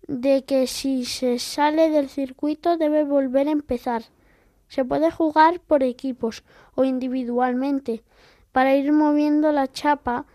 de 0.08 0.44
que 0.44 0.68
si 0.68 1.06
se 1.06 1.40
sale 1.40 1.90
del 1.90 2.10
circuito 2.10 2.78
debe 2.78 3.04
volver 3.04 3.48
a 3.48 3.52
empezar. 3.52 4.04
Se 4.68 4.84
puede 4.86 5.12
jugar 5.12 5.60
por 5.60 5.84
equipos 5.84 6.44
o 6.76 6.84
individualmente. 6.84 8.04
Para 8.52 8.76
ir 8.76 8.92
moviendo 8.92 9.52
la 9.52 9.68
chapa 9.72 10.26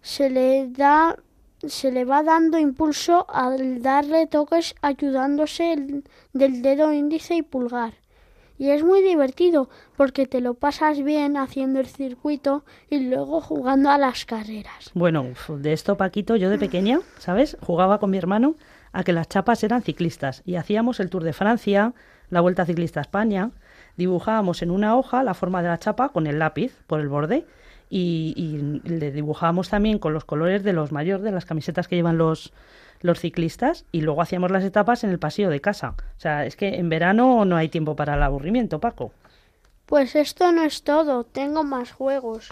se 0.00 0.30
le 0.30 0.68
da 0.68 1.16
se 1.64 1.92
le 1.92 2.04
va 2.04 2.24
dando 2.24 2.58
impulso 2.58 3.24
al 3.28 3.82
darle 3.82 4.26
toques 4.26 4.74
ayudándose 4.82 5.72
el- 5.74 6.04
del 6.32 6.60
dedo 6.60 6.92
índice 6.92 7.36
y 7.36 7.42
pulgar. 7.42 8.01
Y 8.62 8.70
es 8.70 8.84
muy 8.84 9.02
divertido 9.02 9.68
porque 9.96 10.24
te 10.24 10.40
lo 10.40 10.54
pasas 10.54 11.02
bien 11.02 11.36
haciendo 11.36 11.80
el 11.80 11.86
circuito 11.88 12.64
y 12.88 13.00
luego 13.00 13.40
jugando 13.40 13.90
a 13.90 13.98
las 13.98 14.24
carreras. 14.24 14.92
Bueno, 14.94 15.26
de 15.48 15.72
esto, 15.72 15.96
Paquito, 15.96 16.36
yo 16.36 16.48
de 16.48 16.60
pequeña, 16.60 17.00
¿sabes? 17.18 17.56
Jugaba 17.60 17.98
con 17.98 18.10
mi 18.10 18.18
hermano 18.18 18.54
a 18.92 19.02
que 19.02 19.12
las 19.12 19.28
chapas 19.28 19.64
eran 19.64 19.82
ciclistas 19.82 20.42
y 20.46 20.54
hacíamos 20.54 21.00
el 21.00 21.10
Tour 21.10 21.24
de 21.24 21.32
Francia, 21.32 21.92
la 22.30 22.40
Vuelta 22.40 22.64
Ciclista 22.64 23.00
a 23.00 23.02
España, 23.02 23.50
dibujábamos 23.96 24.62
en 24.62 24.70
una 24.70 24.96
hoja 24.96 25.24
la 25.24 25.34
forma 25.34 25.60
de 25.60 25.68
la 25.68 25.78
chapa 25.80 26.10
con 26.10 26.28
el 26.28 26.38
lápiz 26.38 26.84
por 26.86 27.00
el 27.00 27.08
borde 27.08 27.44
y, 27.90 28.32
y 28.36 28.88
le 28.88 29.10
dibujábamos 29.10 29.70
también 29.70 29.98
con 29.98 30.12
los 30.12 30.24
colores 30.24 30.62
de 30.62 30.72
los 30.72 30.92
mayores 30.92 31.24
de 31.24 31.32
las 31.32 31.46
camisetas 31.46 31.88
que 31.88 31.96
llevan 31.96 32.16
los, 32.16 32.52
los 33.02 33.20
ciclistas 33.20 33.84
y 33.92 34.00
luego 34.00 34.22
hacíamos 34.22 34.50
las 34.50 34.64
etapas 34.64 35.04
en 35.04 35.10
el 35.10 35.18
pasillo 35.18 35.50
de 35.50 35.60
casa. 35.60 35.94
O 36.16 36.20
sea, 36.20 36.46
es 36.46 36.56
que 36.56 36.76
en 36.76 36.88
verano 36.88 37.44
no 37.44 37.56
hay 37.56 37.68
tiempo 37.68 37.96
para 37.96 38.14
el 38.14 38.22
aburrimiento, 38.22 38.80
Paco. 38.80 39.12
Pues 39.86 40.16
esto 40.16 40.52
no 40.52 40.62
es 40.62 40.82
todo, 40.84 41.24
tengo 41.24 41.64
más 41.64 41.92
juegos. 41.92 42.48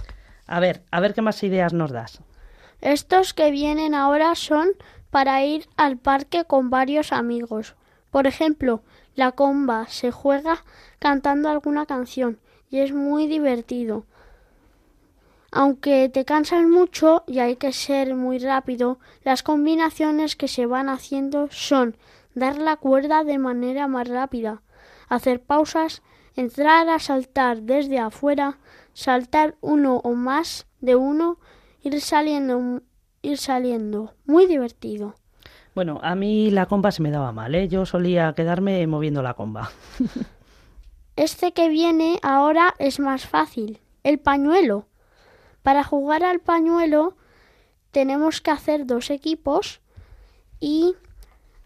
A 0.46 0.60
ver, 0.60 0.82
a 0.90 1.00
ver 1.00 1.14
qué 1.14 1.22
más 1.22 1.42
ideas 1.42 1.72
nos 1.72 1.92
das. 1.92 2.20
Estos 2.80 3.34
que 3.34 3.50
vienen 3.50 3.94
ahora 3.94 4.34
son 4.34 4.68
para 5.10 5.44
ir 5.44 5.66
al 5.76 5.96
parque 5.96 6.44
con 6.44 6.70
varios 6.70 7.12
amigos. 7.12 7.74
Por 8.10 8.26
ejemplo, 8.26 8.82
la 9.14 9.32
comba 9.32 9.86
se 9.88 10.10
juega 10.10 10.64
cantando 10.98 11.48
alguna 11.48 11.86
canción 11.86 12.38
y 12.70 12.78
es 12.78 12.92
muy 12.92 13.26
divertido. 13.26 14.04
Aunque 15.52 16.08
te 16.08 16.24
cansas 16.24 16.64
mucho 16.64 17.24
y 17.26 17.40
hay 17.40 17.56
que 17.56 17.72
ser 17.72 18.14
muy 18.14 18.38
rápido, 18.38 18.98
las 19.24 19.42
combinaciones 19.42 20.36
que 20.36 20.48
se 20.48 20.66
van 20.66 20.88
haciendo 20.88 21.48
son 21.50 21.96
dar 22.34 22.58
la 22.58 22.76
cuerda 22.76 23.24
de 23.24 23.38
manera 23.38 23.88
más 23.88 24.08
rápida, 24.08 24.62
hacer 25.08 25.42
pausas, 25.42 26.02
entrar 26.36 26.88
a 26.88 26.98
saltar 27.00 27.62
desde 27.62 27.98
afuera, 27.98 28.58
saltar 28.92 29.56
uno 29.60 29.96
o 30.04 30.12
más 30.14 30.66
de 30.80 30.94
uno, 30.94 31.38
ir 31.82 32.00
saliendo, 32.00 32.82
ir 33.22 33.38
saliendo. 33.38 34.14
Muy 34.26 34.46
divertido. 34.46 35.16
Bueno, 35.74 36.00
a 36.02 36.14
mí 36.14 36.50
la 36.50 36.66
comba 36.66 36.92
se 36.92 37.02
me 37.02 37.10
daba 37.10 37.32
mal, 37.32 37.54
¿eh? 37.54 37.68
Yo 37.68 37.86
solía 37.86 38.32
quedarme 38.34 38.86
moviendo 38.86 39.22
la 39.22 39.34
comba. 39.34 39.70
Este 41.16 41.52
que 41.52 41.68
viene 41.68 42.18
ahora 42.22 42.74
es 42.78 42.98
más 42.98 43.26
fácil, 43.26 43.78
el 44.04 44.18
pañuelo. 44.18 44.86
Para 45.62 45.84
jugar 45.84 46.22
al 46.24 46.40
pañuelo 46.40 47.14
tenemos 47.90 48.40
que 48.40 48.50
hacer 48.50 48.86
dos 48.86 49.10
equipos 49.10 49.80
y 50.58 50.94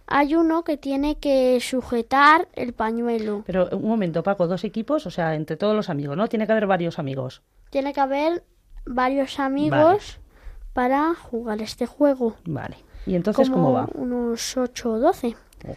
hay 0.07 0.35
uno 0.35 0.64
que 0.64 0.76
tiene 0.76 1.18
que 1.18 1.59
sujetar 1.61 2.48
el 2.52 2.72
pañuelo. 2.72 3.42
Pero 3.46 3.68
un 3.72 3.88
momento, 3.88 4.22
Paco, 4.22 4.46
dos 4.46 4.64
equipos, 4.64 5.07
o 5.07 5.11
sea, 5.11 5.35
entre 5.35 5.57
todos 5.57 5.74
los 5.74 5.88
amigos, 5.88 6.16
¿no? 6.16 6.28
Tiene 6.28 6.46
que 6.46 6.52
haber 6.52 6.66
varios 6.66 6.98
amigos. 6.98 7.42
Tiene 7.70 7.92
que 7.92 8.00
haber 8.00 8.44
varios 8.85 9.40
amigos 9.40 10.20
para 10.72 11.14
jugar 11.14 11.62
este 11.62 11.87
juego. 11.87 12.37
Vale. 12.44 12.76
¿Y 13.07 13.14
entonces 13.14 13.48
como 13.48 13.66
cómo 13.66 13.74
va? 13.74 13.88
Unos 13.94 14.57
8 14.57 14.92
o 14.92 14.98
12. 14.98 15.37
Oh. 15.66 15.72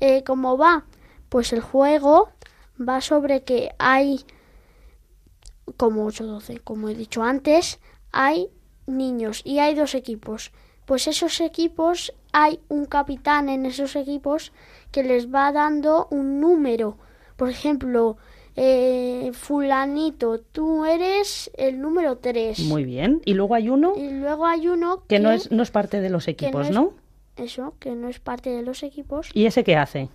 Eh, 0.00 0.22
¿Cómo 0.24 0.56
va? 0.56 0.84
Pues 1.28 1.52
el 1.52 1.60
juego 1.60 2.30
va 2.80 3.00
sobre 3.00 3.42
que 3.42 3.70
hay, 3.78 4.24
como 5.76 6.04
8 6.06 6.24
o 6.24 6.26
12, 6.26 6.58
como 6.60 6.88
he 6.88 6.94
dicho 6.94 7.22
antes, 7.22 7.80
hay 8.12 8.48
niños 8.86 9.42
y 9.44 9.58
hay 9.58 9.74
dos 9.74 9.94
equipos. 9.94 10.52
Pues 10.86 11.06
esos 11.06 11.40
equipos, 11.40 12.12
hay 12.32 12.60
un 12.68 12.86
capitán 12.86 13.48
en 13.48 13.64
esos 13.66 13.94
equipos 13.96 14.52
que 14.90 15.02
les 15.04 15.32
va 15.32 15.52
dando 15.52 16.08
un 16.10 16.40
número. 16.40 16.96
Por 17.36 17.48
ejemplo, 17.48 18.16
eh, 18.56 19.30
fulanito, 19.32 20.40
tú 20.40 20.84
eres 20.84 21.50
el 21.56 21.80
número 21.80 22.18
3. 22.18 22.58
Muy 22.60 22.84
bien. 22.84 23.22
Y 23.24 23.34
luego 23.34 23.54
hay 23.54 23.68
uno 23.68 23.92
Y 23.96 24.10
luego 24.10 24.46
hay 24.46 24.66
uno 24.68 25.04
que 25.06 25.20
no 25.20 25.30
es, 25.30 25.50
no 25.52 25.62
es 25.62 25.70
parte 25.70 26.00
de 26.00 26.10
los 26.10 26.24
que 26.24 26.32
equipos, 26.32 26.68
es- 26.68 26.74
¿no? 26.74 26.92
Eso, 27.36 27.74
que 27.78 27.92
no 27.92 28.08
es 28.08 28.18
parte 28.18 28.50
de 28.50 28.62
los 28.62 28.82
equipos. 28.82 29.30
¿Y 29.32 29.46
ese 29.46 29.64
qué 29.64 29.76
hace? 29.76 30.08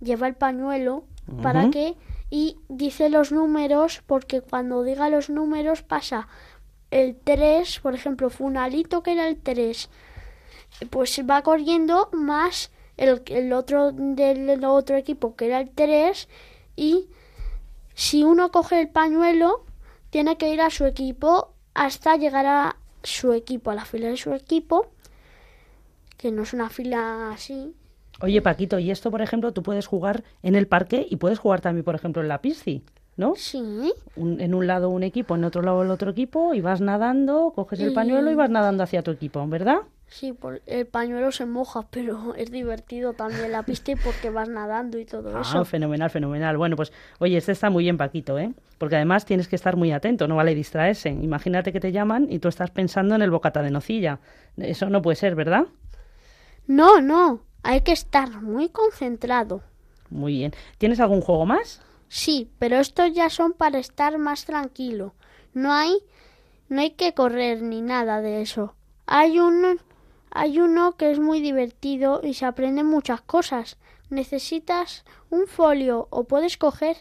Lleva 0.00 0.26
el 0.26 0.34
pañuelo 0.34 1.04
para 1.42 1.62
Ujú. 1.62 1.70
que 1.70 1.94
y 2.30 2.58
dice 2.68 3.08
los 3.08 3.32
números 3.32 4.02
porque 4.06 4.40
cuando 4.40 4.82
diga 4.82 5.08
los 5.08 5.30
números 5.30 5.82
pasa 5.82 6.28
el 6.90 7.16
3, 7.16 7.80
por 7.80 7.94
ejemplo, 7.94 8.30
Funalito 8.30 9.02
que 9.02 9.12
era 9.12 9.28
el 9.28 9.36
3, 9.36 9.88
pues 10.90 11.20
va 11.28 11.42
corriendo 11.42 12.08
más 12.12 12.70
el, 12.96 13.22
el 13.26 13.52
otro 13.52 13.92
del 13.92 14.64
otro 14.64 14.96
equipo 14.96 15.36
que 15.36 15.46
era 15.46 15.60
el 15.60 15.70
3 15.70 16.28
y 16.76 17.08
si 17.94 18.24
uno 18.24 18.50
coge 18.50 18.80
el 18.80 18.88
pañuelo 18.88 19.64
tiene 20.10 20.36
que 20.36 20.52
ir 20.52 20.60
a 20.60 20.70
su 20.70 20.84
equipo 20.84 21.52
hasta 21.74 22.16
llegar 22.16 22.46
a 22.46 22.76
su 23.02 23.32
equipo, 23.32 23.70
a 23.70 23.74
la 23.74 23.84
fila 23.84 24.08
de 24.08 24.16
su 24.16 24.32
equipo, 24.32 24.86
que 26.16 26.32
no 26.32 26.42
es 26.42 26.52
una 26.52 26.70
fila 26.70 27.30
así, 27.32 27.74
Oye, 28.20 28.40
Paquito, 28.42 28.78
y 28.78 28.90
esto, 28.90 29.10
por 29.10 29.20
ejemplo, 29.22 29.52
tú 29.52 29.62
puedes 29.62 29.86
jugar 29.86 30.24
en 30.42 30.54
el 30.54 30.66
parque 30.66 31.06
y 31.08 31.16
puedes 31.16 31.38
jugar 31.38 31.60
también, 31.60 31.84
por 31.84 31.94
ejemplo, 31.94 32.22
en 32.22 32.28
la 32.28 32.40
pisci. 32.40 32.82
¿no? 33.18 33.32
Sí. 33.34 33.94
Un- 34.14 34.42
en 34.42 34.52
un 34.54 34.66
lado 34.66 34.90
un 34.90 35.02
equipo, 35.02 35.36
en 35.36 35.44
otro 35.44 35.62
lado 35.62 35.82
el 35.82 35.90
otro 35.90 36.10
equipo, 36.10 36.52
y 36.52 36.60
vas 36.60 36.82
nadando, 36.82 37.50
coges 37.54 37.80
el 37.80 37.94
pañuelo 37.94 38.30
y 38.30 38.34
vas 38.34 38.50
nadando 38.50 38.82
hacia 38.82 39.02
tu 39.02 39.10
equipo, 39.10 39.46
¿verdad? 39.48 39.78
Sí, 40.08 40.34
por- 40.34 40.60
el 40.66 40.86
pañuelo 40.86 41.32
se 41.32 41.46
moja, 41.46 41.86
pero 41.90 42.34
es 42.36 42.50
divertido 42.50 43.14
también 43.14 43.52
la 43.52 43.62
pista 43.62 43.92
y 43.92 43.96
porque 43.96 44.28
vas 44.28 44.50
nadando 44.50 44.98
y 44.98 45.06
todo 45.06 45.34
Ah, 45.34 45.40
eso. 45.40 45.64
fenomenal, 45.64 46.10
fenomenal. 46.10 46.58
Bueno, 46.58 46.76
pues 46.76 46.92
oye, 47.18 47.38
este 47.38 47.52
está 47.52 47.70
muy 47.70 47.84
bien, 47.84 47.96
Paquito, 47.96 48.38
¿eh? 48.38 48.52
Porque 48.76 48.96
además 48.96 49.24
tienes 49.24 49.48
que 49.48 49.56
estar 49.56 49.76
muy 49.76 49.92
atento, 49.92 50.28
no 50.28 50.36
vale 50.36 50.54
distraerse. 50.54 51.08
Imagínate 51.08 51.72
que 51.72 51.80
te 51.80 51.92
llaman 51.92 52.26
y 52.30 52.38
tú 52.38 52.48
estás 52.48 52.70
pensando 52.70 53.14
en 53.14 53.22
el 53.22 53.30
bocata 53.30 53.62
de 53.62 53.70
nocilla. 53.70 54.18
Eso 54.58 54.90
no 54.90 55.00
puede 55.00 55.16
ser, 55.16 55.34
¿verdad? 55.34 55.64
No, 56.66 57.00
no, 57.00 57.40
hay 57.62 57.80
que 57.80 57.92
estar 57.92 58.42
muy 58.42 58.68
concentrado. 58.68 59.62
Muy 60.10 60.34
bien. 60.34 60.52
¿Tienes 60.78 61.00
algún 61.00 61.20
juego 61.20 61.46
más? 61.46 61.80
Sí, 62.08 62.50
pero 62.58 62.76
estos 62.76 63.12
ya 63.12 63.30
son 63.30 63.52
para 63.52 63.78
estar 63.78 64.18
más 64.18 64.44
tranquilo. 64.44 65.14
No 65.52 65.72
hay, 65.72 65.98
no 66.68 66.80
hay 66.80 66.90
que 66.90 67.14
correr 67.14 67.62
ni 67.62 67.82
nada 67.82 68.20
de 68.20 68.42
eso. 68.42 68.74
Hay 69.06 69.38
uno, 69.38 69.76
hay 70.30 70.60
uno 70.60 70.96
que 70.96 71.10
es 71.10 71.18
muy 71.18 71.40
divertido 71.40 72.20
y 72.22 72.34
se 72.34 72.46
aprenden 72.46 72.86
muchas 72.86 73.20
cosas. 73.20 73.78
Necesitas 74.10 75.04
un 75.30 75.46
folio 75.46 76.06
o 76.10 76.24
puedes 76.24 76.56
coger 76.56 76.98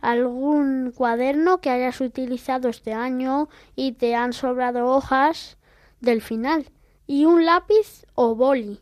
algún 0.00 0.92
cuaderno 0.94 1.60
que 1.60 1.70
hayas 1.70 2.00
utilizado 2.00 2.68
este 2.68 2.92
año 2.92 3.48
y 3.76 3.92
te 3.92 4.14
han 4.14 4.32
sobrado 4.32 4.86
hojas 4.86 5.56
del 6.00 6.20
final 6.20 6.66
y 7.06 7.24
un 7.24 7.44
lápiz 7.44 8.04
o 8.14 8.34
boli. 8.34 8.80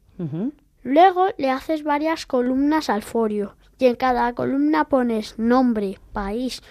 Luego 0.83 1.29
le 1.39 1.51
haces 1.51 1.85
varias 1.85 2.27
columnas 2.27 2.91
al 2.91 3.03
folio 3.03 3.57
y 3.79 3.87
en 3.87 3.97
cada 3.97 4.33
columna 4.35 4.85
pones 4.85 5.39
nombre, 5.39 5.99
país 6.13 6.63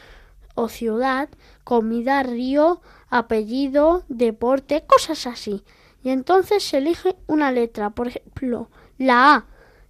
o 0.56 0.67
ciudad, 0.67 1.30
comida, 1.63 2.24
río, 2.24 2.82
apellido, 3.10 4.04
deporte, 4.10 4.84
cosas 4.86 5.28
así. 5.28 5.63
Y 6.04 6.10
entonces 6.10 6.63
se 6.63 6.78
elige 6.78 7.15
una 7.28 7.52
letra, 7.52 7.91
por 7.91 8.08
ejemplo, 8.08 8.69
la 8.97 9.36
A. 9.36 9.45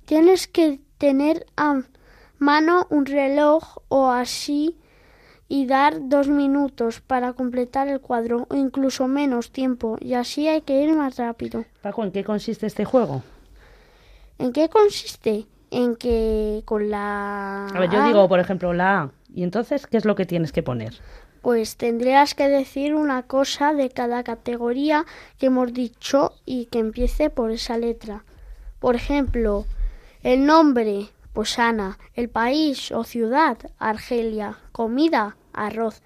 Tienes 0.05 0.47
que 0.47 0.79
tener 0.97 1.45
a 1.57 1.81
mano 2.37 2.87
un 2.89 3.05
reloj 3.05 3.77
o 3.87 4.09
así 4.09 4.77
y 5.47 5.65
dar 5.65 6.07
dos 6.09 6.27
minutos 6.27 7.01
para 7.01 7.33
completar 7.33 7.87
el 7.87 8.01
cuadro 8.01 8.47
o 8.49 8.55
incluso 8.55 9.07
menos 9.07 9.51
tiempo 9.51 9.97
y 9.99 10.13
así 10.13 10.47
hay 10.47 10.61
que 10.61 10.81
ir 10.81 10.95
más 10.95 11.17
rápido. 11.17 11.65
Paco, 11.81 12.03
¿en 12.03 12.11
qué 12.11 12.23
consiste 12.23 12.67
este 12.67 12.85
juego? 12.85 13.21
¿En 14.41 14.53
qué 14.53 14.69
consiste? 14.69 15.45
En 15.69 15.95
que 15.95 16.63
con 16.65 16.89
la... 16.89 17.67
A 17.67 17.79
ver, 17.79 17.91
yo 17.91 18.03
digo, 18.07 18.27
por 18.27 18.39
ejemplo, 18.39 18.73
la 18.73 19.01
A. 19.01 19.11
¿Y 19.31 19.43
entonces 19.43 19.85
qué 19.85 19.97
es 19.97 20.03
lo 20.03 20.15
que 20.15 20.25
tienes 20.25 20.51
que 20.51 20.63
poner? 20.63 20.99
Pues 21.43 21.77
tendrías 21.77 22.33
que 22.33 22.49
decir 22.49 22.95
una 22.95 23.21
cosa 23.21 23.71
de 23.75 23.91
cada 23.91 24.23
categoría 24.23 25.05
que 25.37 25.45
hemos 25.45 25.71
dicho 25.73 26.33
y 26.43 26.65
que 26.65 26.79
empiece 26.79 27.29
por 27.29 27.51
esa 27.51 27.77
letra. 27.77 28.25
Por 28.79 28.95
ejemplo, 28.95 29.67
el 30.23 30.47
nombre, 30.47 31.09
pues 31.33 31.59
Ana. 31.59 31.99
El 32.15 32.27
país 32.27 32.91
o 32.91 33.03
ciudad, 33.03 33.59
Argelia. 33.77 34.57
Comida, 34.71 35.37
arroz. 35.53 36.01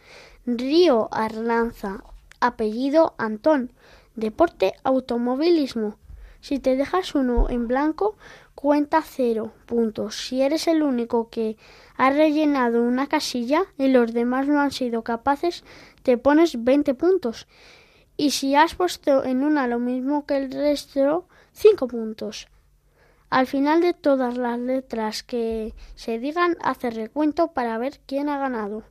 Río, 0.45 1.07
Arlanza. 1.13 2.03
Apellido, 2.41 3.15
Antón. 3.17 3.71
Deporte, 4.17 4.73
automovilismo. 4.83 5.95
Si 6.45 6.59
te 6.59 6.75
dejas 6.75 7.15
uno 7.15 7.49
en 7.49 7.67
blanco, 7.67 8.17
cuenta 8.53 9.01
cero 9.01 9.51
puntos. 9.65 10.27
Si 10.27 10.43
eres 10.43 10.67
el 10.67 10.83
único 10.83 11.31
que 11.31 11.57
ha 11.97 12.11
rellenado 12.11 12.83
una 12.83 13.07
casilla 13.07 13.63
y 13.79 13.87
los 13.87 14.13
demás 14.13 14.47
no 14.47 14.61
han 14.61 14.69
sido 14.69 15.01
capaces, 15.03 15.63
te 16.03 16.19
pones 16.19 16.63
20 16.63 16.93
puntos. 16.93 17.47
Y 18.15 18.29
si 18.29 18.53
has 18.53 18.75
puesto 18.75 19.23
en 19.23 19.43
una 19.43 19.65
lo 19.65 19.79
mismo 19.79 20.27
que 20.27 20.37
el 20.37 20.51
resto, 20.51 21.27
5 21.53 21.87
puntos. 21.87 22.47
Al 23.31 23.47
final 23.47 23.81
de 23.81 23.95
todas 23.95 24.37
las 24.37 24.59
letras 24.59 25.23
que 25.23 25.73
se 25.95 26.19
digan, 26.19 26.57
hace 26.61 26.91
recuento 26.91 27.53
para 27.53 27.79
ver 27.79 27.99
quién 28.05 28.29
ha 28.29 28.37
ganado. 28.37 28.83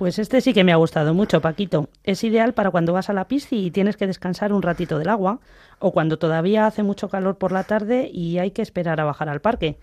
Pues 0.00 0.18
este 0.18 0.40
sí 0.40 0.54
que 0.54 0.64
me 0.64 0.72
ha 0.72 0.76
gustado 0.76 1.12
mucho, 1.12 1.42
Paquito. 1.42 1.90
Es 2.04 2.24
ideal 2.24 2.54
para 2.54 2.70
cuando 2.70 2.94
vas 2.94 3.10
a 3.10 3.12
la 3.12 3.28
piscina 3.28 3.66
y 3.66 3.70
tienes 3.70 3.98
que 3.98 4.06
descansar 4.06 4.50
un 4.50 4.62
ratito 4.62 4.98
del 4.98 5.10
agua, 5.10 5.40
o 5.78 5.92
cuando 5.92 6.18
todavía 6.18 6.64
hace 6.64 6.82
mucho 6.82 7.10
calor 7.10 7.36
por 7.36 7.52
la 7.52 7.64
tarde 7.64 8.08
y 8.10 8.38
hay 8.38 8.52
que 8.52 8.62
esperar 8.62 8.98
a 8.98 9.04
bajar 9.04 9.28
al 9.28 9.42
parque. 9.42 9.76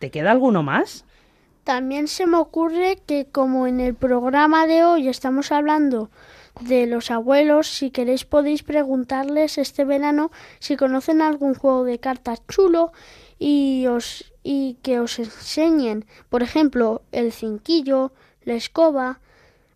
¿Te 0.00 0.10
queda 0.10 0.32
alguno 0.32 0.64
más? 0.64 1.04
También 1.62 2.08
se 2.08 2.26
me 2.26 2.36
ocurre 2.36 2.98
que 3.06 3.26
como 3.30 3.68
en 3.68 3.78
el 3.78 3.94
programa 3.94 4.66
de 4.66 4.84
hoy 4.84 5.06
estamos 5.06 5.52
hablando 5.52 6.10
de 6.60 6.88
los 6.88 7.12
abuelos, 7.12 7.68
si 7.68 7.92
queréis 7.92 8.24
podéis 8.24 8.64
preguntarles 8.64 9.56
este 9.56 9.84
verano 9.84 10.32
si 10.58 10.74
conocen 10.74 11.22
algún 11.22 11.54
juego 11.54 11.84
de 11.84 12.00
cartas 12.00 12.42
chulo 12.48 12.90
y 13.38 13.86
os 13.86 14.32
y 14.42 14.78
que 14.82 14.98
os 14.98 15.20
enseñen, 15.20 16.06
por 16.28 16.42
ejemplo, 16.42 17.02
el 17.12 17.30
cinquillo, 17.30 18.10
la 18.42 18.54
escoba. 18.54 19.20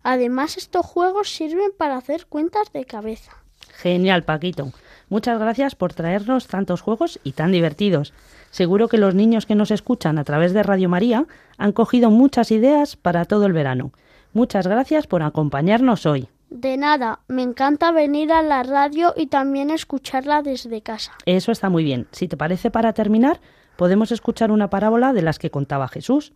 Además, 0.03 0.57
estos 0.57 0.85
juegos 0.85 1.29
sirven 1.29 1.71
para 1.77 1.97
hacer 1.97 2.25
cuentas 2.25 2.71
de 2.71 2.85
cabeza. 2.85 3.31
Genial, 3.77 4.23
Paquito. 4.23 4.71
Muchas 5.09 5.39
gracias 5.39 5.75
por 5.75 5.93
traernos 5.93 6.47
tantos 6.47 6.81
juegos 6.81 7.19
y 7.23 7.31
tan 7.31 7.51
divertidos. 7.51 8.13
Seguro 8.51 8.87
que 8.87 8.97
los 8.97 9.15
niños 9.15 9.45
que 9.45 9.55
nos 9.55 9.71
escuchan 9.71 10.17
a 10.17 10.23
través 10.23 10.53
de 10.53 10.63
Radio 10.63 10.89
María 10.89 11.25
han 11.57 11.71
cogido 11.71 12.09
muchas 12.11 12.51
ideas 12.51 12.95
para 12.95 13.25
todo 13.25 13.45
el 13.45 13.53
verano. 13.53 13.91
Muchas 14.33 14.67
gracias 14.67 15.07
por 15.07 15.23
acompañarnos 15.23 16.05
hoy. 16.05 16.29
De 16.49 16.77
nada, 16.77 17.19
me 17.27 17.43
encanta 17.43 17.91
venir 17.91 18.31
a 18.31 18.41
la 18.41 18.63
radio 18.63 19.13
y 19.15 19.27
también 19.27 19.69
escucharla 19.69 20.41
desde 20.41 20.81
casa. 20.81 21.13
Eso 21.25 21.51
está 21.51 21.69
muy 21.69 21.83
bien. 21.83 22.07
Si 22.11 22.27
te 22.27 22.37
parece, 22.37 22.71
para 22.71 22.93
terminar, 22.93 23.39
podemos 23.75 24.11
escuchar 24.11 24.51
una 24.51 24.69
parábola 24.69 25.13
de 25.13 25.21
las 25.21 25.37
que 25.37 25.51
contaba 25.51 25.87
Jesús. 25.87 26.33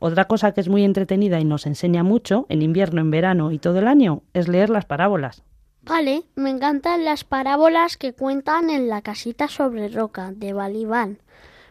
Otra 0.00 0.24
cosa 0.24 0.52
que 0.52 0.62
es 0.62 0.68
muy 0.70 0.82
entretenida 0.82 1.38
y 1.40 1.44
nos 1.44 1.66
enseña 1.66 2.02
mucho, 2.02 2.46
en 2.48 2.62
invierno, 2.62 3.02
en 3.02 3.10
verano 3.10 3.52
y 3.52 3.58
todo 3.58 3.78
el 3.78 3.86
año, 3.86 4.22
es 4.32 4.48
leer 4.48 4.70
las 4.70 4.86
parábolas. 4.86 5.42
Vale, 5.82 6.22
me 6.36 6.48
encantan 6.48 7.04
las 7.04 7.24
parábolas 7.24 7.98
que 7.98 8.14
cuentan 8.14 8.70
en 8.70 8.88
la 8.88 9.02
casita 9.02 9.46
sobre 9.48 9.88
roca 9.88 10.32
de 10.32 10.54
Balibán. 10.54 11.18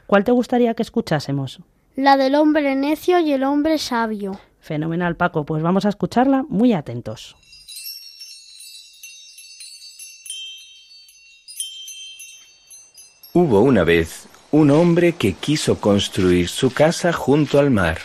¿Cuál 0.06 0.24
te 0.24 0.32
gustaría 0.32 0.76
que 0.76 0.84
escuchásemos? 0.84 1.60
La 1.96 2.18
del 2.18 2.36
hombre 2.36 2.76
necio 2.76 3.20
y 3.20 3.32
el 3.32 3.44
hombre 3.44 3.80
sabio. 3.80 4.40
Fenomenal, 4.60 5.16
Paco. 5.16 5.44
Pues 5.44 5.64
vamos 5.64 5.86
a 5.86 5.90
escucharla 5.90 6.46
muy 6.48 6.74
atentos. 6.74 7.36
Hubo 13.34 13.62
una 13.62 13.84
vez 13.84 14.28
un 14.52 14.70
hombre 14.70 15.14
que 15.14 15.34
quiso 15.34 15.80
construir 15.80 16.48
su 16.48 16.72
casa 16.72 17.12
junto 17.12 17.60
al 17.60 17.72
mar. 17.72 17.98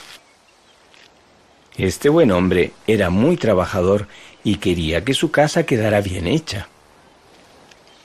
Este 1.76 2.08
buen 2.08 2.30
hombre 2.30 2.72
era 2.87 3.10
muy 3.10 3.37
trabajador 3.37 4.06
y 4.44 4.56
quería 4.56 5.04
que 5.04 5.14
su 5.14 5.30
casa 5.30 5.66
quedara 5.66 6.00
bien 6.00 6.26
hecha. 6.26 6.68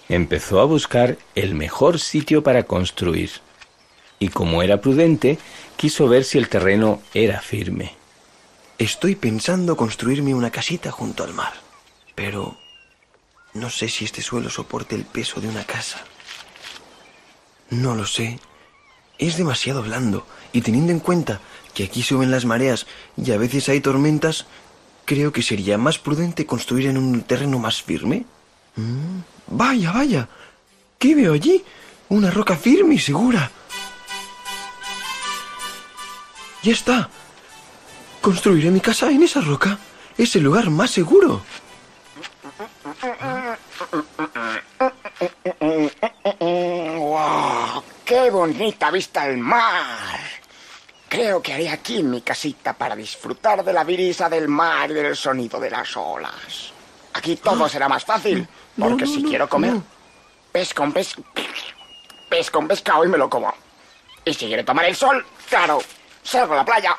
Empezó 0.08 0.60
a 0.60 0.66
buscar 0.66 1.18
el 1.36 1.54
mejor 1.54 2.00
sitio 2.00 2.42
para 2.42 2.64
construir 2.64 3.30
y 4.20 4.28
como 4.28 4.62
era 4.62 4.82
prudente, 4.82 5.40
quiso 5.78 6.08
ver 6.08 6.26
si 6.26 6.38
el 6.38 6.50
terreno 6.50 7.02
era 7.14 7.42
firme. 7.42 7.96
Estoy 8.78 9.16
pensando 9.16 9.78
construirme 9.78 10.36
una 10.36 10.52
casita 10.52 10.92
junto 10.92 11.24
al 11.24 11.34
mar, 11.34 11.54
pero 12.16 12.58
no 13.54 13.70
sé 13.70 13.88
si 13.88 14.06
este 14.06 14.22
suelo 14.22 14.50
soporte 14.50 14.96
el 14.96 15.06
peso 15.06 15.40
de 15.40 15.48
una 15.48 15.64
casa. 15.64 16.04
No 17.70 17.96
lo 17.96 18.06
sé. 18.06 18.40
Es 19.18 19.38
demasiado 19.38 19.84
blando 19.84 20.26
y 20.54 20.62
teniendo 20.62 20.92
en 20.92 21.00
cuenta 21.00 21.42
que 21.80 21.86
aquí 21.86 22.04
suben 22.04 22.30
las 22.30 22.44
mareas 22.44 22.88
y 23.16 23.32
a 23.32 23.38
veces 23.38 23.70
hay 23.70 23.80
tormentas, 23.80 24.46
creo 25.06 25.32
que 25.32 25.42
sería 25.42 25.78
más 25.78 25.98
prudente 25.98 26.46
construir 26.46 26.88
en 26.88 26.98
un 26.98 27.22
terreno 27.22 27.58
más 27.58 27.82
firme. 27.82 28.26
Mm, 28.76 29.20
Vaya, 29.48 29.94
vaya. 29.94 30.28
¿Qué 30.98 31.16
veo 31.16 31.32
allí? 31.32 31.64
Una 32.10 32.32
roca 32.32 32.58
firme 32.58 32.96
y 32.96 33.00
segura. 33.00 33.50
Ya 36.64 36.74
está. 36.74 37.10
Construiré 38.20 38.72
mi 38.72 38.82
casa 38.82 39.10
en 39.10 39.24
esa 39.24 39.40
roca. 39.40 39.80
Es 40.18 40.36
el 40.36 40.44
lugar 40.44 40.70
más 40.70 40.92
seguro. 40.92 41.42
¡Wow! 46.42 47.84
¡Qué 48.04 48.30
bonita 48.30 48.92
vista 48.92 49.22
al 49.22 49.38
mar! 49.38 50.39
Creo 51.10 51.42
que 51.42 51.54
haré 51.54 51.70
aquí 51.70 52.04
mi 52.04 52.22
casita 52.22 52.74
para 52.74 52.96
disfrutar 52.96 53.64
de 53.64 53.74
la 53.74 53.84
brisa 53.84 54.30
del 54.30 54.48
mar 54.48 54.92
y 54.92 54.94
del 54.94 55.16
sonido 55.16 55.60
de 55.60 55.72
las 55.72 55.98
olas. 55.98 56.72
Aquí 57.14 57.36
todo 57.36 57.68
será 57.68 57.90
más 57.90 58.06
fácil, 58.06 58.48
porque 58.80 59.06
no, 59.06 59.12
si 59.12 59.24
no, 59.24 59.30
quiero 59.30 59.50
comer 59.50 59.74
pez 60.52 60.74
con 60.74 60.92
pez, 60.92 61.16
pez 62.30 62.52
con 62.52 62.68
pescado 62.68 63.06
y 63.06 63.08
me 63.08 63.18
lo 63.18 63.30
como. 63.30 63.54
Y 64.26 64.34
si 64.34 64.48
quiero 64.48 64.66
tomar 64.66 64.86
el 64.86 64.96
sol, 64.96 65.26
claro, 65.50 65.80
salgo 66.24 66.54
a 66.54 66.58
la 66.58 66.66
playa. 66.66 66.96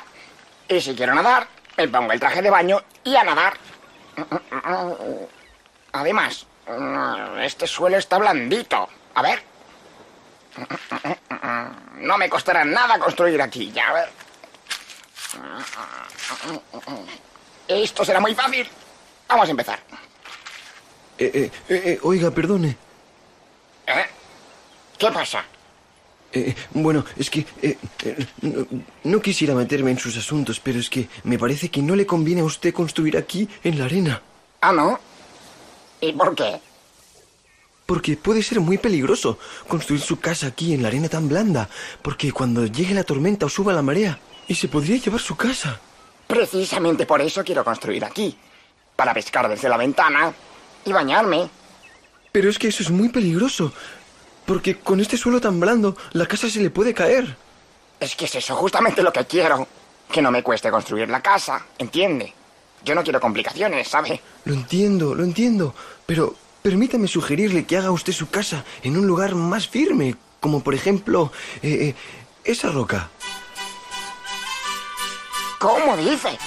Y 0.67 0.81
si 0.81 0.95
quiero 0.95 1.13
nadar, 1.13 1.47
me 1.77 1.87
pongo 1.87 2.11
el 2.11 2.19
traje 2.19 2.41
de 2.41 2.49
baño 2.49 2.81
y 3.03 3.15
a 3.15 3.23
nadar. 3.23 3.53
Además, 5.93 6.45
este 7.39 7.67
suelo 7.67 7.97
está 7.97 8.17
blandito. 8.17 8.87
A 9.15 9.21
ver. 9.21 9.50
No 11.95 12.17
me 12.17 12.29
costará 12.29 12.65
nada 12.65 12.99
construir 12.99 13.41
aquí, 13.41 13.71
ya 13.71 13.93
ver. 13.93 14.09
Esto 17.67 18.03
será 18.03 18.19
muy 18.19 18.35
fácil. 18.35 18.67
Vamos 19.27 19.47
a 19.47 19.51
empezar. 19.51 19.79
Eh, 21.17 21.31
eh, 21.33 21.51
eh, 21.69 21.99
oiga, 22.03 22.31
perdone. 22.31 22.75
¿Qué 24.97 25.11
pasa? 25.11 25.43
Bueno, 26.71 27.03
es 27.17 27.29
que 27.29 27.45
no, 28.41 28.67
no 29.03 29.21
quisiera 29.21 29.53
meterme 29.53 29.91
en 29.91 29.99
sus 29.99 30.15
asuntos, 30.17 30.59
pero 30.59 30.79
es 30.79 30.89
que 30.89 31.07
me 31.23 31.37
parece 31.37 31.69
que 31.69 31.81
no 31.81 31.95
le 31.95 32.05
conviene 32.05 32.41
a 32.41 32.45
usted 32.45 32.73
construir 32.73 33.17
aquí 33.17 33.49
en 33.63 33.79
la 33.79 33.85
arena. 33.85 34.21
Ah, 34.61 34.71
¿no? 34.71 34.99
¿Y 35.99 36.13
por 36.13 36.35
qué? 36.35 36.59
Porque 37.91 38.15
puede 38.15 38.41
ser 38.41 38.61
muy 38.61 38.77
peligroso 38.77 39.37
construir 39.67 39.99
su 39.99 40.17
casa 40.17 40.47
aquí 40.47 40.73
en 40.73 40.81
la 40.81 40.87
arena 40.87 41.09
tan 41.09 41.27
blanda, 41.27 41.67
porque 42.01 42.31
cuando 42.31 42.65
llegue 42.65 42.93
la 42.93 43.03
tormenta 43.03 43.47
o 43.47 43.49
suba 43.49 43.73
la 43.73 43.81
marea, 43.81 44.17
y 44.47 44.55
se 44.55 44.69
podría 44.69 44.95
llevar 44.95 45.19
su 45.19 45.35
casa. 45.35 45.77
Precisamente 46.25 47.05
por 47.05 47.19
eso 47.19 47.43
quiero 47.43 47.65
construir 47.65 48.05
aquí. 48.05 48.37
Para 48.95 49.13
pescar 49.13 49.49
desde 49.49 49.67
la 49.67 49.75
ventana 49.75 50.33
y 50.85 50.93
bañarme. 50.93 51.49
Pero 52.31 52.49
es 52.49 52.57
que 52.57 52.69
eso 52.69 52.81
es 52.81 52.89
muy 52.89 53.09
peligroso, 53.09 53.73
porque 54.45 54.79
con 54.79 55.01
este 55.01 55.17
suelo 55.17 55.41
tan 55.41 55.59
blando, 55.59 55.97
la 56.13 56.27
casa 56.27 56.49
se 56.49 56.61
le 56.61 56.69
puede 56.69 56.93
caer. 56.93 57.35
Es 57.99 58.15
que 58.15 58.23
es 58.23 58.35
eso 58.35 58.55
justamente 58.55 59.03
lo 59.03 59.11
que 59.11 59.25
quiero. 59.25 59.67
Que 60.09 60.21
no 60.21 60.31
me 60.31 60.43
cueste 60.43 60.71
construir 60.71 61.09
la 61.09 61.21
casa, 61.21 61.65
¿entiende? 61.77 62.33
Yo 62.85 62.95
no 62.95 63.03
quiero 63.03 63.19
complicaciones, 63.19 63.89
¿sabe? 63.89 64.21
Lo 64.45 64.53
entiendo, 64.53 65.13
lo 65.13 65.25
entiendo, 65.25 65.75
pero 66.05 66.37
permítame 66.61 67.07
sugerirle 67.07 67.65
que 67.65 67.77
haga 67.77 67.91
usted 67.91 68.13
su 68.13 68.29
casa 68.29 68.63
en 68.83 68.97
un 68.97 69.07
lugar 69.07 69.35
más 69.35 69.67
firme, 69.67 70.15
como 70.39 70.61
por 70.61 70.73
ejemplo 70.73 71.31
eh, 71.61 71.89
eh, 71.89 71.95
esa 72.43 72.69
roca. 72.69 73.09
¿Cómo 75.59 75.95
dice? 75.97 76.37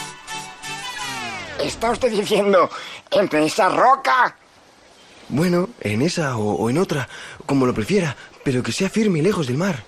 ¿Está 1.63 1.91
usted 1.91 2.11
diciendo 2.11 2.69
entre 3.11 3.45
esa 3.47 3.69
roca? 3.69 4.37
Bueno, 5.29 5.71
en 5.81 6.03
esa 6.03 6.37
o, 6.37 6.55
o 6.55 6.71
en 6.71 6.79
otra, 6.79 7.09
como 7.47 7.65
lo 7.65 7.73
prefiera, 7.73 8.17
pero 8.43 8.63
que 8.63 8.73
sea 8.73 8.91
firme 8.91 9.21
y 9.21 9.23
lejos 9.23 9.47
del 9.47 9.57
mar. 9.57 9.85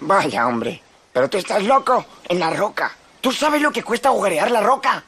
Vaya, 0.00 0.46
hombre. 0.46 0.82
Pero 1.12 1.30
tú 1.30 1.38
estás 1.38 1.62
loco 1.62 2.04
en 2.28 2.40
la 2.40 2.50
roca. 2.50 2.92
¿Tú 3.20 3.32
sabes 3.32 3.62
lo 3.62 3.70
que 3.70 3.82
cuesta 3.82 4.08
agujerear 4.08 4.50
la 4.50 4.60
roca? 4.60 5.04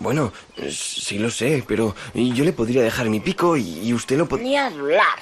Bueno, 0.00 0.32
sí 0.70 1.18
lo 1.18 1.30
sé, 1.30 1.62
pero 1.68 1.94
yo 2.14 2.42
le 2.42 2.54
podría 2.54 2.82
dejar 2.82 3.08
mi 3.10 3.20
pico 3.20 3.56
y, 3.56 3.80
y 3.86 3.92
usted 3.92 4.16
lo 4.16 4.26
podría... 4.26 4.48
Ni 4.48 4.56
hablar. 4.56 5.18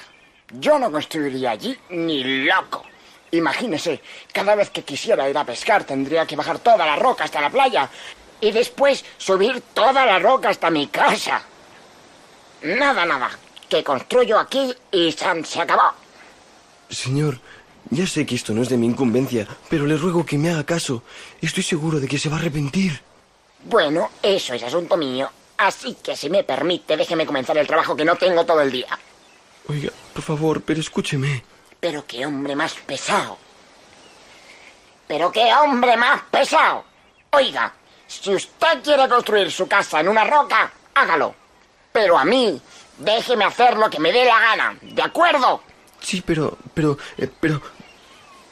Yo 0.53 0.79
no 0.79 0.89
construiría 0.89 1.51
allí 1.51 1.77
ni 1.89 2.45
loco. 2.45 2.83
Imagínese, 3.31 4.01
cada 4.33 4.55
vez 4.55 4.69
que 4.69 4.83
quisiera 4.83 5.29
ir 5.29 5.37
a 5.37 5.43
pescar 5.43 5.83
tendría 5.83 6.25
que 6.25 6.37
bajar 6.37 6.59
toda 6.59 6.85
la 6.85 6.95
roca 6.95 7.25
hasta 7.25 7.41
la 7.41 7.49
playa 7.49 7.89
y 8.39 8.51
después 8.51 9.03
subir 9.17 9.61
toda 9.73 10.05
la 10.05 10.17
roca 10.17 10.49
hasta 10.49 10.69
mi 10.69 10.87
casa. 10.87 11.43
Nada, 12.63 13.05
nada. 13.05 13.29
Que 13.67 13.83
construyo 13.83 14.39
aquí 14.39 14.73
y 14.91 15.11
San 15.11 15.43
se 15.45 15.61
acabó. 15.61 15.93
Señor, 16.89 17.39
ya 17.89 18.07
sé 18.07 18.25
que 18.25 18.35
esto 18.35 18.53
no 18.53 18.63
es 18.63 18.69
de 18.69 18.77
mi 18.77 18.87
incumbencia, 18.87 19.45
pero 19.69 19.85
le 19.85 19.97
ruego 19.97 20.25
que 20.25 20.37
me 20.37 20.49
haga 20.49 20.65
caso. 20.65 21.03
Estoy 21.41 21.63
seguro 21.63 21.99
de 21.99 22.07
que 22.07 22.17
se 22.17 22.29
va 22.29 22.37
a 22.37 22.39
arrepentir. 22.39 23.01
Bueno, 23.63 24.09
eso 24.21 24.53
es 24.53 24.63
asunto 24.63 24.97
mío. 24.97 25.29
Así 25.57 25.95
que 25.95 26.15
si 26.15 26.29
me 26.29 26.43
permite, 26.43 26.95
déjeme 26.95 27.25
comenzar 27.25 27.57
el 27.57 27.67
trabajo 27.67 27.95
que 27.95 28.05
no 28.05 28.15
tengo 28.15 28.45
todo 28.45 28.61
el 28.61 28.71
día. 28.71 28.97
Oiga, 29.67 29.91
por 30.13 30.23
favor, 30.23 30.61
pero 30.61 30.79
escúcheme. 30.79 31.43
Pero 31.79 32.05
qué 32.05 32.25
hombre 32.25 32.55
más 32.55 32.73
pesado. 32.73 33.37
Pero 35.07 35.31
qué 35.31 35.53
hombre 35.53 35.97
más 35.97 36.21
pesado. 36.31 36.85
Oiga, 37.31 37.73
si 38.07 38.33
usted 38.33 38.81
quiere 38.83 39.07
construir 39.09 39.51
su 39.51 39.67
casa 39.67 39.99
en 39.99 40.07
una 40.07 40.23
roca, 40.23 40.71
hágalo. 40.93 41.35
Pero 41.91 42.17
a 42.17 42.25
mí, 42.25 42.61
déjeme 42.97 43.45
hacer 43.45 43.77
lo 43.77 43.89
que 43.89 43.99
me 43.99 44.11
dé 44.11 44.25
la 44.25 44.39
gana, 44.39 44.77
¿de 44.81 45.01
acuerdo? 45.01 45.61
Sí, 45.99 46.21
pero, 46.25 46.57
pero, 46.73 46.97
eh, 47.17 47.29
pero... 47.39 47.61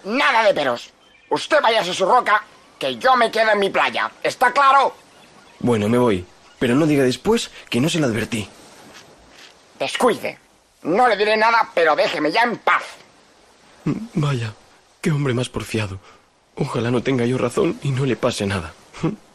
Nada 0.04 0.43
de 0.43 0.54
peros. 0.54 0.91
Usted 1.30 1.62
váyase 1.62 1.91
a 1.91 1.93
su 1.93 2.06
roca, 2.06 2.43
que 2.78 2.98
yo 2.98 3.16
me 3.16 3.32
quedo 3.32 3.52
en 3.52 3.60
mi 3.60 3.70
playa. 3.70 4.12
¿Está 4.24 4.52
claro? 4.52 4.96
Bueno, 5.60 5.90
me 5.90 5.98
voy. 5.98 6.26
Pero 6.60 6.76
no 6.76 6.86
diga 6.86 7.04
después 7.04 7.52
que 7.70 7.80
no 7.80 7.90
se 7.90 8.00
lo 8.00 8.08
advertí. 8.08 8.48
Descuide. 9.80 10.40
No 10.84 11.08
le 11.08 11.18
diré 11.18 11.38
nada, 11.38 11.70
pero 11.74 11.96
déjeme 11.96 12.32
ya 12.32 12.44
en 12.44 12.58
paz. 12.58 12.84
Vaya, 14.13 14.54
qué 15.02 15.12
hombre 15.12 15.34
más 15.34 15.50
porfiado. 15.50 16.00
Ojalá 16.56 16.92
no 16.92 17.04
tenga 17.04 17.26
yo 17.26 17.38
razón 17.38 17.80
y 17.84 17.92
no 17.92 18.06
le 18.06 18.16
pase 18.16 18.46
nada. 18.46 18.74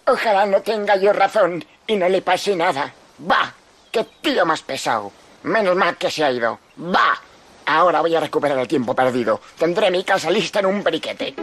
Ojalá 0.07 0.47
no 0.47 0.61
tenga 0.63 0.97
yo 0.97 1.13
razón 1.13 1.65
y 1.87 1.97
no 1.97 2.09
le 2.09 2.23
pase 2.23 2.57
nada. 2.57 2.93
Va, 3.31 3.55
qué 3.91 4.07
tío 4.21 4.45
más 4.45 4.63
pesado. 4.63 5.13
Menos 5.45 5.77
mal 5.77 5.97
que 5.97 6.11
se 6.11 6.25
ha 6.25 6.33
ido. 6.33 6.59
Va. 6.79 7.21
Ahora 7.67 8.01
voy 8.01 8.15
a 8.15 8.21
recuperar 8.21 8.59
el 8.59 8.67
tiempo 8.67 8.95
perdido. 8.95 9.41
Tendré 9.57 9.91
mi 9.91 10.03
casa 10.03 10.31
lista 10.31 10.59
en 10.59 10.67
un 10.67 10.83
periquete. 10.83 11.35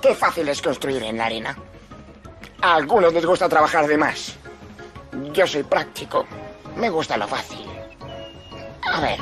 Qué 0.00 0.14
fácil 0.14 0.48
es 0.48 0.62
construir 0.62 1.02
en 1.02 1.18
la 1.18 1.26
arena. 1.26 1.56
A 2.62 2.74
algunos 2.74 3.12
les 3.12 3.26
gusta 3.26 3.48
trabajar 3.48 3.86
de 3.86 3.96
más. 3.96 4.36
Yo 5.32 5.46
soy 5.46 5.62
práctico. 5.62 6.26
Me 6.76 6.90
gusta 6.90 7.16
lo 7.16 7.26
fácil. 7.26 7.66
A 8.92 9.00
ver. 9.00 9.18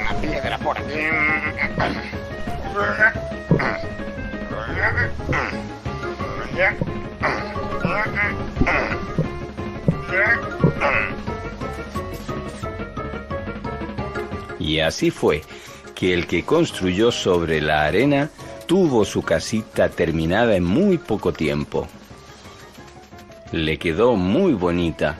Una 0.00 0.20
piedra 0.20 0.58
por 0.58 0.78
aquí. 0.78 0.94
Y 14.58 14.80
así 14.80 15.10
fue 15.10 15.42
que 15.94 16.14
el 16.14 16.26
que 16.26 16.44
construyó 16.44 17.12
sobre 17.12 17.60
la 17.60 17.84
arena 17.84 18.30
tuvo 18.66 19.04
su 19.04 19.22
casita 19.22 19.88
terminada 19.88 20.56
en 20.56 20.64
muy 20.64 20.98
poco 20.98 21.32
tiempo. 21.32 21.86
Le 23.52 23.78
quedó 23.78 24.16
muy 24.16 24.54
bonita 24.54 25.18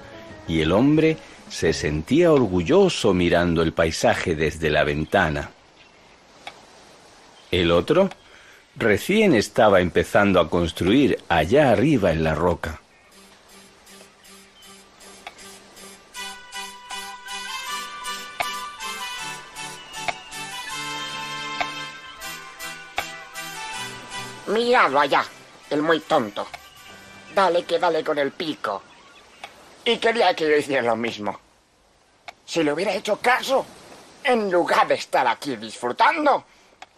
y 0.49 0.61
el 0.61 0.73
hombre 0.73 1.19
se 1.49 1.73
sentía 1.73 2.33
orgulloso 2.33 3.15
mirando 3.15 3.63
el 3.63 3.73
paisaje 3.73 4.35
desde 4.35 4.71
la 4.71 4.83
ventana. 4.83 5.51
El 7.51 7.71
otro 7.71 8.11
recién 8.77 9.35
estaba 9.35 9.81
empezando 9.81 10.41
a 10.41 10.51
construir 10.51 11.19
allá 11.29 11.71
arriba 11.71 12.11
en 12.11 12.25
la 12.25 12.35
roca. 12.35 12.81
Miradlo 24.55 25.01
allá, 25.01 25.25
el 25.71 25.83
muy 25.83 25.99
tonto. 26.01 26.47
Dale 27.35 27.65
que 27.65 27.79
dale 27.81 28.05
con 28.05 28.17
el 28.19 28.31
pico. 28.31 28.83
Y 29.85 29.99
quería 29.99 30.33
que 30.35 30.49
yo 30.49 30.57
hiciera 30.57 30.83
lo 30.83 30.95
mismo. 30.97 31.39
Si 32.47 32.63
le 32.63 32.73
hubiera 32.73 32.93
hecho 32.93 33.19
caso, 33.21 33.67
en 34.23 34.51
lugar 34.53 34.87
de 34.87 34.95
estar 34.95 35.27
aquí 35.27 35.57
disfrutando, 35.57 36.45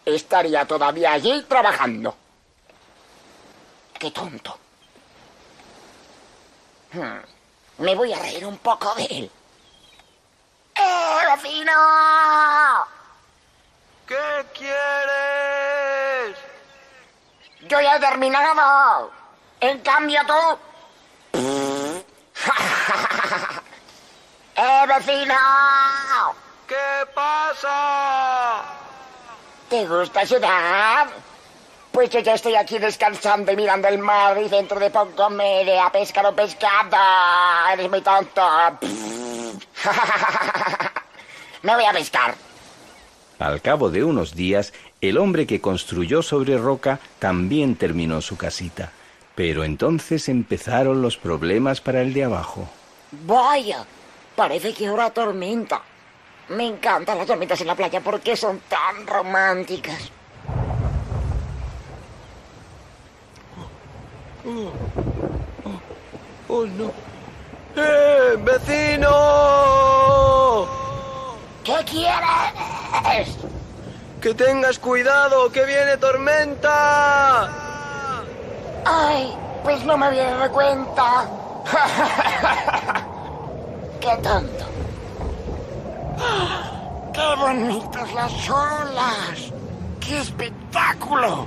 estaría 0.05 0.65
todavía 0.65 1.13
allí 1.13 1.43
trabajando. 1.49 2.15
Qué 3.99 4.11
tonto. 4.11 4.57
Hmm, 6.93 7.17
Me 7.83 7.95
voy 7.95 8.13
a 8.13 8.19
reír 8.19 8.45
un 8.45 8.57
poco 8.59 8.93
de 8.95 9.05
él. 9.05 9.31
¡Eh, 10.75 11.35
vecino! 11.35 11.71
¿Qué 14.07 14.45
quieres? 14.53 15.66
Yo 17.67 17.81
ya 17.81 17.95
he 17.97 17.99
terminado. 17.99 19.11
En 19.59 19.79
cambio 19.79 20.21
tú... 20.25 20.33
¡Eh, 24.55 24.85
vecino! 24.87 25.35
¿Qué 26.67 27.05
pasa? 27.13 28.63
¿Te 29.69 29.85
gusta 29.85 30.25
ciudad? 30.25 31.07
Pues 31.91 32.09
yo 32.09 32.19
ya 32.19 32.33
estoy 32.35 32.55
aquí 32.55 32.77
descansando 32.77 33.51
y 33.51 33.55
mirando 33.55 33.87
el 33.87 33.97
mar 33.97 34.37
y 34.37 34.47
dentro 34.47 34.79
de 34.79 34.89
poco 34.89 35.29
me 35.29 35.63
iré 35.63 35.79
a 35.79 35.91
pescar 35.91 36.25
un 36.27 36.35
pescado. 36.35 36.97
Eres 37.73 37.89
muy 37.89 38.01
tonto. 38.01 38.41
Me 41.63 41.75
voy 41.75 41.85
a 41.85 41.91
pescar. 41.91 42.35
Al 43.39 43.61
cabo 43.61 43.89
de 43.89 44.03
unos 44.03 44.35
días, 44.35 44.73
el 45.01 45.17
hombre 45.17 45.45
que 45.45 45.61
construyó 45.61 46.21
sobre 46.21 46.57
roca 46.57 46.99
también 47.19 47.75
terminó 47.75 48.21
su 48.21 48.37
casita. 48.37 48.91
Pero 49.35 49.63
entonces 49.63 50.29
empezaron 50.29 51.01
los 51.01 51.17
problemas 51.17 51.79
para 51.81 52.01
el 52.01 52.13
de 52.13 52.23
abajo. 52.23 52.67
Vaya, 53.25 53.85
parece 54.35 54.73
que 54.73 54.87
ahora 54.87 55.11
tormenta. 55.11 55.81
Me 56.49 56.65
encantan 56.65 57.17
las 57.17 57.27
tormentas 57.27 57.61
en 57.61 57.67
la 57.67 57.75
playa 57.75 58.01
porque 58.01 58.35
son 58.35 58.61
tan 58.67 59.05
románticas. 59.05 60.11
Oh, 64.45 64.71
oh, 66.47 66.65
no. 66.65 66.91
¡Eh, 67.75 68.37
vecino! 68.43 69.09
¿Qué 71.63 71.75
quieres? 71.85 73.37
Que 74.21 74.33
tengas 74.33 74.79
cuidado, 74.79 75.51
que 75.51 75.63
viene 75.65 75.97
tormenta. 75.97 77.49
Ay, 78.83 79.37
pues 79.63 79.83
no 79.85 79.97
me 79.97 80.07
había 80.07 80.31
dado 80.31 80.51
cuenta. 80.51 81.25
¡Qué 84.01 84.15
tonto! 84.23 84.65
¡Qué 87.13 87.35
bonitas 87.37 88.13
las 88.13 88.49
olas! 88.49 89.53
¡Qué 89.99 90.19
espectáculo! 90.19 91.45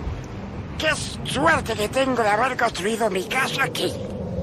¡Qué 0.79 0.91
suerte 1.25 1.75
que 1.75 1.89
tengo 1.89 2.23
de 2.23 2.29
haber 2.29 2.57
construido 2.57 3.11
mi 3.11 3.25
casa 3.25 3.65
aquí! 3.65 3.93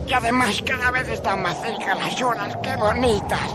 Y 0.07 0.13
además 0.13 0.61
cada 0.65 0.91
vez 0.91 1.07
están 1.09 1.41
más 1.41 1.61
cerca 1.61 1.95
las 1.95 2.21
olas. 2.21 2.57
¡Qué 2.63 2.75
bonitas! 2.75 3.51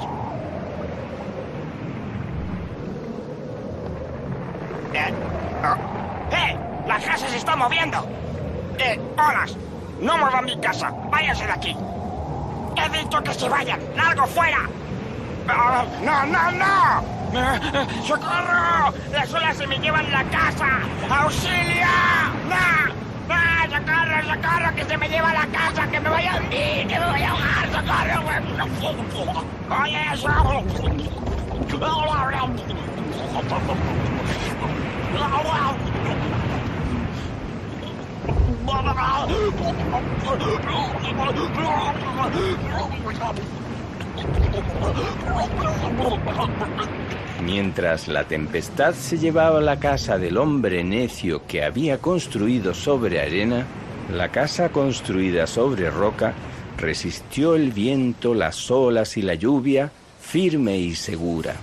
Eh, 4.93 5.15
oh. 5.65 6.35
¡Eh! 6.35 6.59
¡La 6.87 6.99
casa 7.01 7.29
se 7.29 7.39
está 7.39 7.52
moviendo! 7.63 8.05
¡Eh! 8.79 9.01
¡Olas! 9.17 9.57
¡No 10.01 10.19
muevan 10.19 10.45
mi 10.45 10.57
casa! 10.59 10.93
¡Váyanse 11.11 11.47
de 11.47 11.53
aquí! 11.53 11.77
¡He 12.77 12.89
dicho 12.99 13.23
que 13.23 13.35
se 13.35 13.49
vayan! 13.49 13.81
¡Largo 13.97 14.27
fuera! 14.27 14.69
¡Ah, 15.49 15.85
¡No, 16.03 16.27
no, 16.27 16.51
no! 16.53 17.23
Eh, 17.35 17.87
¡Socorro! 18.05 18.93
¡Las 19.13 19.33
olas 19.33 19.57
se 19.57 19.67
me 19.67 19.79
llevan 19.79 20.11
la 20.11 20.25
casa! 20.25 20.81
¡Auxilio! 21.09 21.87
¡No! 22.49 22.93
¡Ah, 23.31 23.67
socorro, 23.71 24.35
socorro! 24.35 24.75
¡Que 24.75 24.85
se 24.85 24.99
me 24.99 25.09
lleva 25.09 25.33
la 25.33 25.47
casa! 25.47 25.87
¡Que 25.89 26.01
me 26.01 26.11
voy 26.11 26.27
a 26.27 26.37
hundir! 26.37 26.89
¡Que 26.89 26.99
me 26.99 27.11
voy 27.11 27.23
a 27.23 27.31
ahogar! 27.31 27.71
¡Socorro! 27.71 28.23
¡Oye, 29.83 30.01
eso! 30.13 30.29
Mientras 47.45 48.09
la 48.09 48.25
tempestad 48.25 48.95
se 48.95 49.19
llevaba 49.19 49.61
la 49.61 49.79
casa 49.79 50.19
del 50.19 50.37
hombre 50.37 50.85
necio 50.85 51.47
que 51.47 51.65
había 51.65 51.99
construido 51.99 52.73
sobre 52.73 53.21
arena, 53.21 53.67
la 54.15 54.31
casa 54.31 54.71
construida 54.71 55.47
sobre 55.47 55.91
roca 55.91 56.35
resistió 56.79 57.55
el 57.55 57.73
viento, 57.73 58.35
las 58.35 58.71
olas 58.71 59.17
y 59.17 59.23
la 59.23 59.35
lluvia 59.35 59.91
firme 60.21 60.79
y 60.79 60.95
segura. 60.95 61.57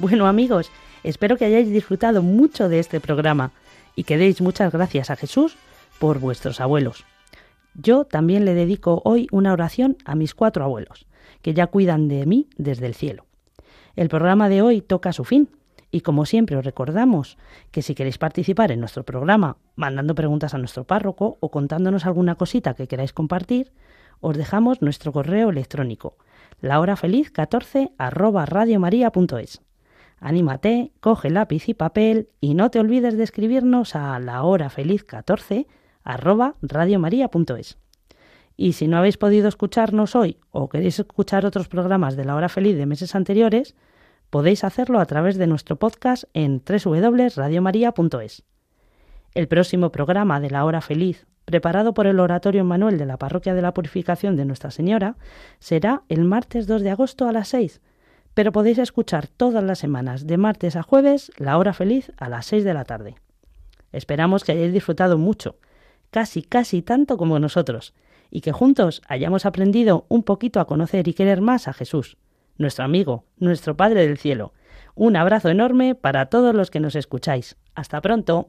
Bueno 0.00 0.26
amigos, 0.26 0.70
espero 1.04 1.36
que 1.36 1.44
hayáis 1.44 1.70
disfrutado 1.70 2.22
mucho 2.22 2.70
de 2.70 2.78
este 2.78 3.00
programa 3.00 3.52
y 3.94 4.04
que 4.04 4.16
deis 4.16 4.40
muchas 4.40 4.72
gracias 4.72 5.10
a 5.10 5.16
Jesús 5.16 5.58
por 5.98 6.20
vuestros 6.20 6.62
abuelos. 6.62 7.04
Yo 7.74 8.06
también 8.06 8.46
le 8.46 8.54
dedico 8.54 9.02
hoy 9.04 9.26
una 9.30 9.52
oración 9.52 9.98
a 10.06 10.14
mis 10.14 10.34
cuatro 10.34 10.64
abuelos, 10.64 11.04
que 11.42 11.52
ya 11.52 11.66
cuidan 11.66 12.08
de 12.08 12.24
mí 12.24 12.48
desde 12.56 12.86
el 12.86 12.94
cielo. 12.94 13.26
El 13.94 14.08
programa 14.08 14.48
de 14.48 14.62
hoy 14.62 14.80
toca 14.80 15.12
su 15.12 15.24
fin 15.24 15.50
y 15.90 16.00
como 16.00 16.24
siempre 16.24 16.56
os 16.56 16.64
recordamos 16.64 17.36
que 17.70 17.82
si 17.82 17.94
queréis 17.94 18.16
participar 18.16 18.72
en 18.72 18.80
nuestro 18.80 19.04
programa 19.04 19.58
mandando 19.76 20.14
preguntas 20.14 20.54
a 20.54 20.58
nuestro 20.58 20.84
párroco 20.84 21.36
o 21.40 21.50
contándonos 21.50 22.06
alguna 22.06 22.36
cosita 22.36 22.72
que 22.72 22.88
queráis 22.88 23.12
compartir, 23.12 23.70
os 24.22 24.34
dejamos 24.34 24.80
nuestro 24.80 25.12
correo 25.12 25.50
electrónico 25.50 26.16
lahorafeliz14 26.62 27.92
arroba 27.98 28.46
radiomaria.es. 28.46 29.60
Anímate, 30.20 30.92
coge 31.00 31.30
lápiz 31.30 31.68
y 31.70 31.74
papel 31.74 32.28
y 32.40 32.54
no 32.54 32.70
te 32.70 32.78
olvides 32.78 33.16
de 33.16 33.24
escribirnos 33.24 33.96
a 33.96 34.18
lahorafeliz14 34.20 35.66
arroba 36.04 36.56
radiomaria.es. 36.60 37.78
Y 38.56 38.74
si 38.74 38.86
no 38.86 38.98
habéis 38.98 39.16
podido 39.16 39.48
escucharnos 39.48 40.14
hoy 40.14 40.36
o 40.50 40.68
queréis 40.68 40.98
escuchar 40.98 41.46
otros 41.46 41.68
programas 41.68 42.16
de 42.16 42.26
la 42.26 42.36
hora 42.36 42.50
feliz 42.50 42.76
de 42.76 42.84
meses 42.84 43.14
anteriores, 43.14 43.74
podéis 44.28 44.62
hacerlo 44.62 45.00
a 45.00 45.06
través 45.06 45.38
de 45.38 45.46
nuestro 45.46 45.76
podcast 45.76 46.24
en 46.34 46.62
www.radiomaria.es. 46.62 48.42
El 49.34 49.48
próximo 49.48 49.90
programa 49.90 50.38
de 50.40 50.50
la 50.50 50.66
hora 50.66 50.82
feliz, 50.82 51.26
preparado 51.46 51.94
por 51.94 52.06
el 52.06 52.20
Oratorio 52.20 52.64
Manuel 52.64 52.98
de 52.98 53.06
la 53.06 53.16
Parroquia 53.16 53.54
de 53.54 53.62
la 53.62 53.72
Purificación 53.72 54.36
de 54.36 54.44
Nuestra 54.44 54.70
Señora, 54.70 55.16
será 55.58 56.02
el 56.10 56.24
martes 56.24 56.66
2 56.66 56.82
de 56.82 56.90
agosto 56.90 57.26
a 57.26 57.32
las 57.32 57.48
6, 57.48 57.80
pero 58.34 58.52
podéis 58.52 58.78
escuchar 58.78 59.26
todas 59.26 59.62
las 59.62 59.78
semanas, 59.78 60.26
de 60.26 60.36
martes 60.36 60.76
a 60.76 60.82
jueves, 60.82 61.32
la 61.36 61.58
hora 61.58 61.72
feliz 61.72 62.12
a 62.16 62.28
las 62.28 62.46
6 62.46 62.64
de 62.64 62.74
la 62.74 62.84
tarde. 62.84 63.16
Esperamos 63.92 64.44
que 64.44 64.52
hayáis 64.52 64.72
disfrutado 64.72 65.18
mucho, 65.18 65.56
casi, 66.10 66.42
casi 66.42 66.82
tanto 66.82 67.16
como 67.16 67.38
nosotros, 67.38 67.94
y 68.30 68.40
que 68.40 68.52
juntos 68.52 69.02
hayamos 69.08 69.46
aprendido 69.46 70.06
un 70.08 70.22
poquito 70.22 70.60
a 70.60 70.66
conocer 70.66 71.08
y 71.08 71.14
querer 71.14 71.40
más 71.40 71.68
a 71.68 71.72
Jesús, 71.72 72.16
nuestro 72.56 72.84
amigo, 72.84 73.24
nuestro 73.38 73.76
Padre 73.76 74.06
del 74.06 74.18
Cielo. 74.18 74.52
Un 74.94 75.16
abrazo 75.16 75.48
enorme 75.48 75.94
para 75.94 76.26
todos 76.26 76.54
los 76.54 76.70
que 76.70 76.80
nos 76.80 76.94
escucháis. 76.94 77.56
Hasta 77.74 78.00
pronto. 78.00 78.48